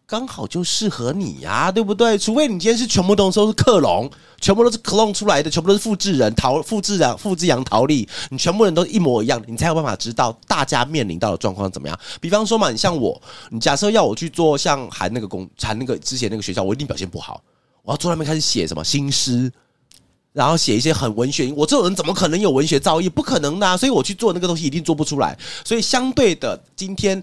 [0.07, 2.17] 刚好就适合你呀、对不对？
[2.17, 4.09] 除非你今天是全部都是克隆，
[4.41, 11.99] 全部都是 clone 出来的，全部都是复制人、逃复制人、复制羊逃利，你全部人都一模一样，你才有办法知道大家面临到的状况怎么样。
[12.21, 13.21] 比方说嘛，你像我，
[13.51, 17.43] 你假设要我去做像韩那个工，韩那个之前那个学校，我一定表现不好，
[17.83, 19.51] 我要坐在那边开始写什么新诗。
[20.33, 23.11] 然后写一些很文学，我这种人怎么可能有文学造诣？
[23.11, 25.39] 不可能的、所以我去做那个东西一定做不出来。
[25.65, 27.23] 所以相对的，今天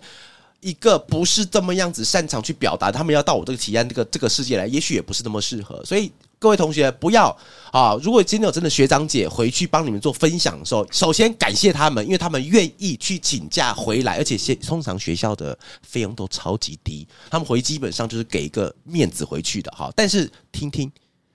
[0.59, 5.83] 一个不是这么样子擅长去表达，他们要到我这个体验这个这个世界来，也许也不是那么适合。
[5.83, 7.35] 所以各位同学不要
[7.71, 7.97] 啊！
[8.03, 19.91] 如果今天有真的学长姐回去帮你们做分享的时候，首先感谢他们，因为他们愿意去请假回来，而且现通常学校的费用都超级低，他们回基本上就是给一个面子回去的哈。
[19.95, 20.91] 但是听听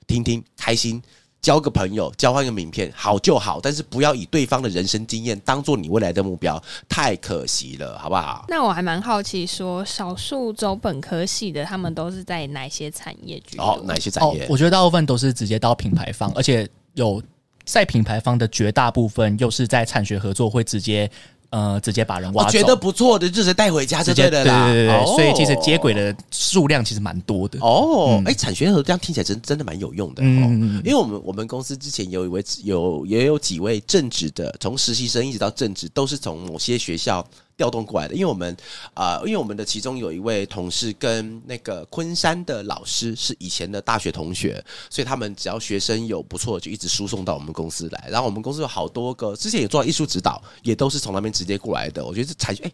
[0.07, 1.03] 听听开心。
[1.45, 8.47] 交个朋友，交换个名片，好就好，但是不要以对方的人生经验当做你未来的目标，太可惜了，好不好？
[8.49, 13.63] 那我还蛮好奇说少数走本科系的，他们都是在哪些产业居多？
[13.63, 17.23] 哦，哪些产哦业？，我觉得大部分都是直接到品牌方，而且有
[17.67, 21.11] 在品牌方的绝大部分又是在产学合作会直接
[21.55, 24.67] 呃直接把人挖走，我觉得不错的，就直接带回家就直接对对了啦。
[24.67, 27.61] 对对对，哦所以其实接轨的数量其实蛮多的。
[27.61, 30.27] 哦，哎、产学合这样听起来真真的蛮有用的哦。
[30.27, 37.25] 嗯嗯嗯因为我们我们公司之前有一位有也有几位正职的，从实习生一直到正职，都是从某些学校
[37.57, 38.15] 调动过来的。
[38.15, 38.57] 因为我们
[38.95, 48.09] 啊、呃因为我们的其中有一位同事跟那个昆山的老师是以前的大学同学，所以他们只要学生有不错，就一直输送到我们公司来。
[48.11, 52.05] 然后我们公司有好多个，之前也做了艺术指导，也都是从那边直接过来的。
[52.05, 52.71] 我觉得这才哎。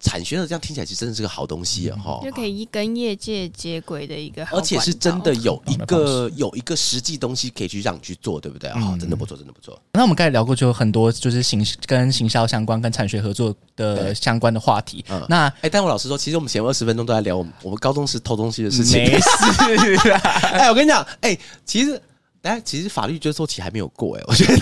[0.00, 1.98] 产学的这样听起来其实真的是个好东西啊！
[1.98, 8.70] 哈、就可以跟业界接轨的一个好而且是真的有一个有一个实际东西可以去让你去做，对不对？
[8.70, 9.80] 啊、嗯真的不错，真的不错。
[9.92, 15.04] 那我们刚才聊过，就有很多就是行跟行销相关、跟产学合作的相关的话题。
[15.10, 19.02] 嗯那哎、但我老实说，其实我们前二十分钟都在聊我们我们高中时偷东西的事情。
[19.02, 20.20] 没事啊，
[20.54, 22.00] 哎、我跟你讲，哎、其实。
[22.42, 24.56] 哎，其实法律追溯期还没有过哎， 我觉得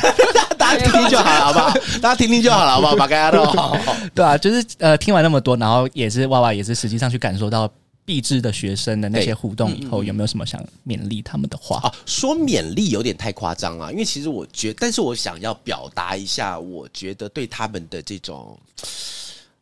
[0.56, 1.70] 大家听听就好了，好不好？
[2.00, 2.96] 大家听听就好了，好不好？
[2.96, 3.76] 把大家都好。
[4.14, 7.70] 对啊，就是呃，听完那么多，然后也是娃娃也是实际上去感受到
[8.04, 11.78] 毕制的学生的那些互动以后，有没有什么想勉励他们的话？
[11.78, 18.58] 啊，说勉励有点太夸张啊，因为其实我觉但是我想要表达一下，我觉得对他们的这种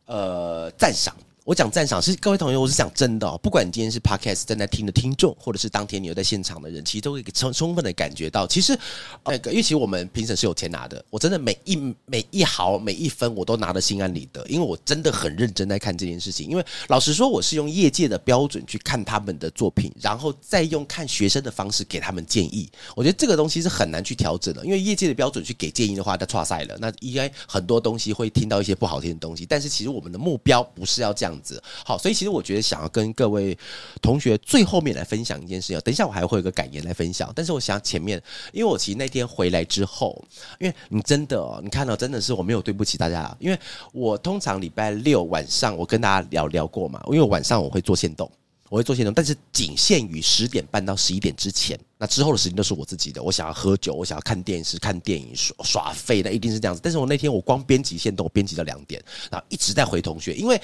[0.05, 1.13] 呃赞赏。
[1.45, 3.39] 我讲赞赏是各位同学，我是讲真的哦。
[3.43, 8.75] 不管你今天是 podcast 正在听的听众，或者是当天你有在现场的人，其实都可以充充分的感觉到，其实
[9.23, 16.49] 那个，因为其实我们评审是有钱拿的，我真的每一每一毫每一分我都拿得心安理得，因为我真的很认真在看这件事情。
[16.49, 22.67] 因为老实说，我是用业界的标准去看他们的作品，然后再用看学生的方式给他们建议。
[22.95, 29.45] 我觉得这个东西是很难去调整的，因为业界的标准去给建议的话，那错赛了，那应该很多东西会听到一些不好听的东西。
[29.45, 31.61] 但是其实我们的目标不是要这样样子。
[31.83, 33.57] 好，所以其实我觉得想要跟各位
[34.01, 38.21] 同学最后面来分享一件事情，等一下我还会有个感言来分享，但是我想前面，
[38.53, 40.23] 因为我其实那天回来之后，
[40.59, 43.59] 因为你真的，你看到真的是我没有对不起大家，因为
[43.91, 48.31] 我通常礼拜六晚上我跟大家聊聊过嘛，因为晚上我会做线动。
[48.67, 51.79] 我会做线动，但是仅限于十点半到十一点之前。
[51.97, 53.23] 那之后的时间都是我自己的。
[53.23, 56.81] 我想要喝酒，我想要看电视、看电影、耍耍废，那一定是这样子。
[56.83, 60.59] 但是我那天我光编辑线动，编辑到两点，然后一直在回同学，因为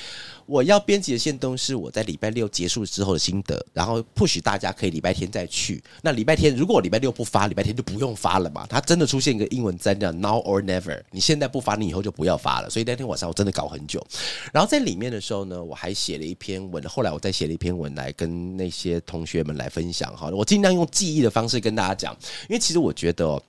[0.46, 5.82] 我要编辑的线动是我在礼拜六结束之后的心得，然后不许大家可以礼拜天再去。
[6.02, 8.68] 那礼拜天如果礼拜六不发，礼拜天就不用发了嘛。
[8.68, 12.70] 它真的出现一个英文字叫 now or never，你现在不发，你以后就不要发了。
[12.70, 14.06] 所以那天晚上我真的搞很久。
[14.52, 20.16] 然后在里面的时候呢，我还写了一篇文，后来我再写了一篇文来跟那些同学们来分享。
[20.18, 21.92] 哈，我尽量用记忆的方式跟大家。
[22.02, 22.18] 讲，
[22.50, 23.40] 因为其实我觉得，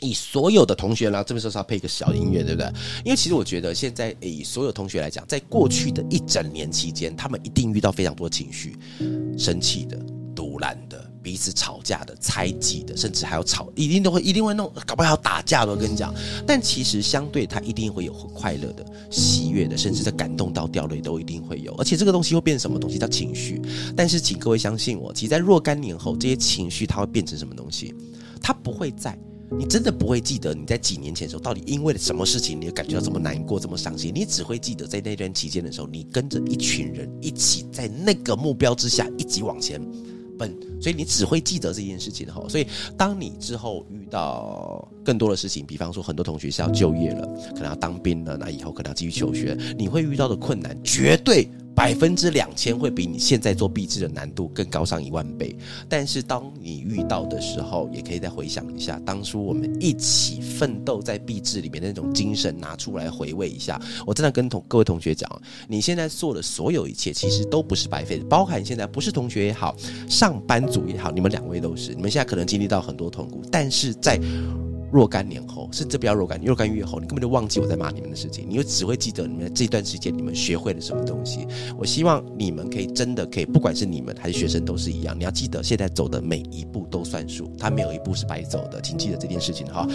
[0.00, 2.72] 以所有的同学呢，这边说是要配一个小音乐，对不对？
[3.04, 8.76] 因为其实我觉得，现在以所有同学来讲，在过去的一整年期间，他们一定遇到非常多情绪，
[9.36, 9.98] 生气的、
[10.34, 11.10] 独揽的。
[11.26, 15.72] 彼此吵架的、猜忌的，甚至还有吵，一定都会，一定会弄，搞不好要打架的。
[15.72, 16.14] 我跟你讲，
[16.46, 21.74] 但其实相对他一定会有快乐的、喜悦的，甚至在感动到掉泪都一定会有。
[21.78, 22.96] 而且这个东西会变成什么东西？
[22.96, 23.60] 叫情绪。
[23.96, 27.92] 但是请各位相信我，其实在若干年后，这些情绪它会变成什么东西？
[28.40, 29.18] 它不会在，
[29.58, 34.12] 你真的不会记得你在几年前的时候到底因为了什么事情，你感觉到这么难过、这么伤心。
[34.14, 39.82] 你只会记得在那段期间的时候，你跟着一群人一起在那个目标之下一起往前。
[40.38, 42.42] 笨，所以你只会记得这件事情哈。
[42.48, 42.66] 所以
[42.96, 51.48] 当你之后遇到更多的事情，比方说很多同学是要就业了，可能要当兵了，那以后可能要继续求学，你会遇到的困难绝对。
[51.76, 55.54] 百分之两千会比你现在做壁纸的难度更高上一万倍，
[55.90, 63.78] 但是当你遇到的时候，也可以再回想一下当初我们一起奋斗在壁纸里面的那种精神，拿出来回味一下。
[64.06, 65.30] 我真的跟同各位同学讲，
[65.68, 69.76] 你现在做的所有一切，其实都不是白费的，包含现在不是同学也好，
[70.08, 74.18] 上班族也好，你们两位都是，你们现在可能经历到很多痛苦，但是在。
[74.92, 81.44] 若干年后，甚至不要若干，若干月后，你根本就忘记我在骂你们的事情，你又只会记得你们这段时间你们学会了什么东西。
[81.76, 89.84] 我希望你们可以真的可以，不管是你们还是学生都是一样，你要记得现在走的每一步都算数，他没有一步是白走的，请记得这件事情哈。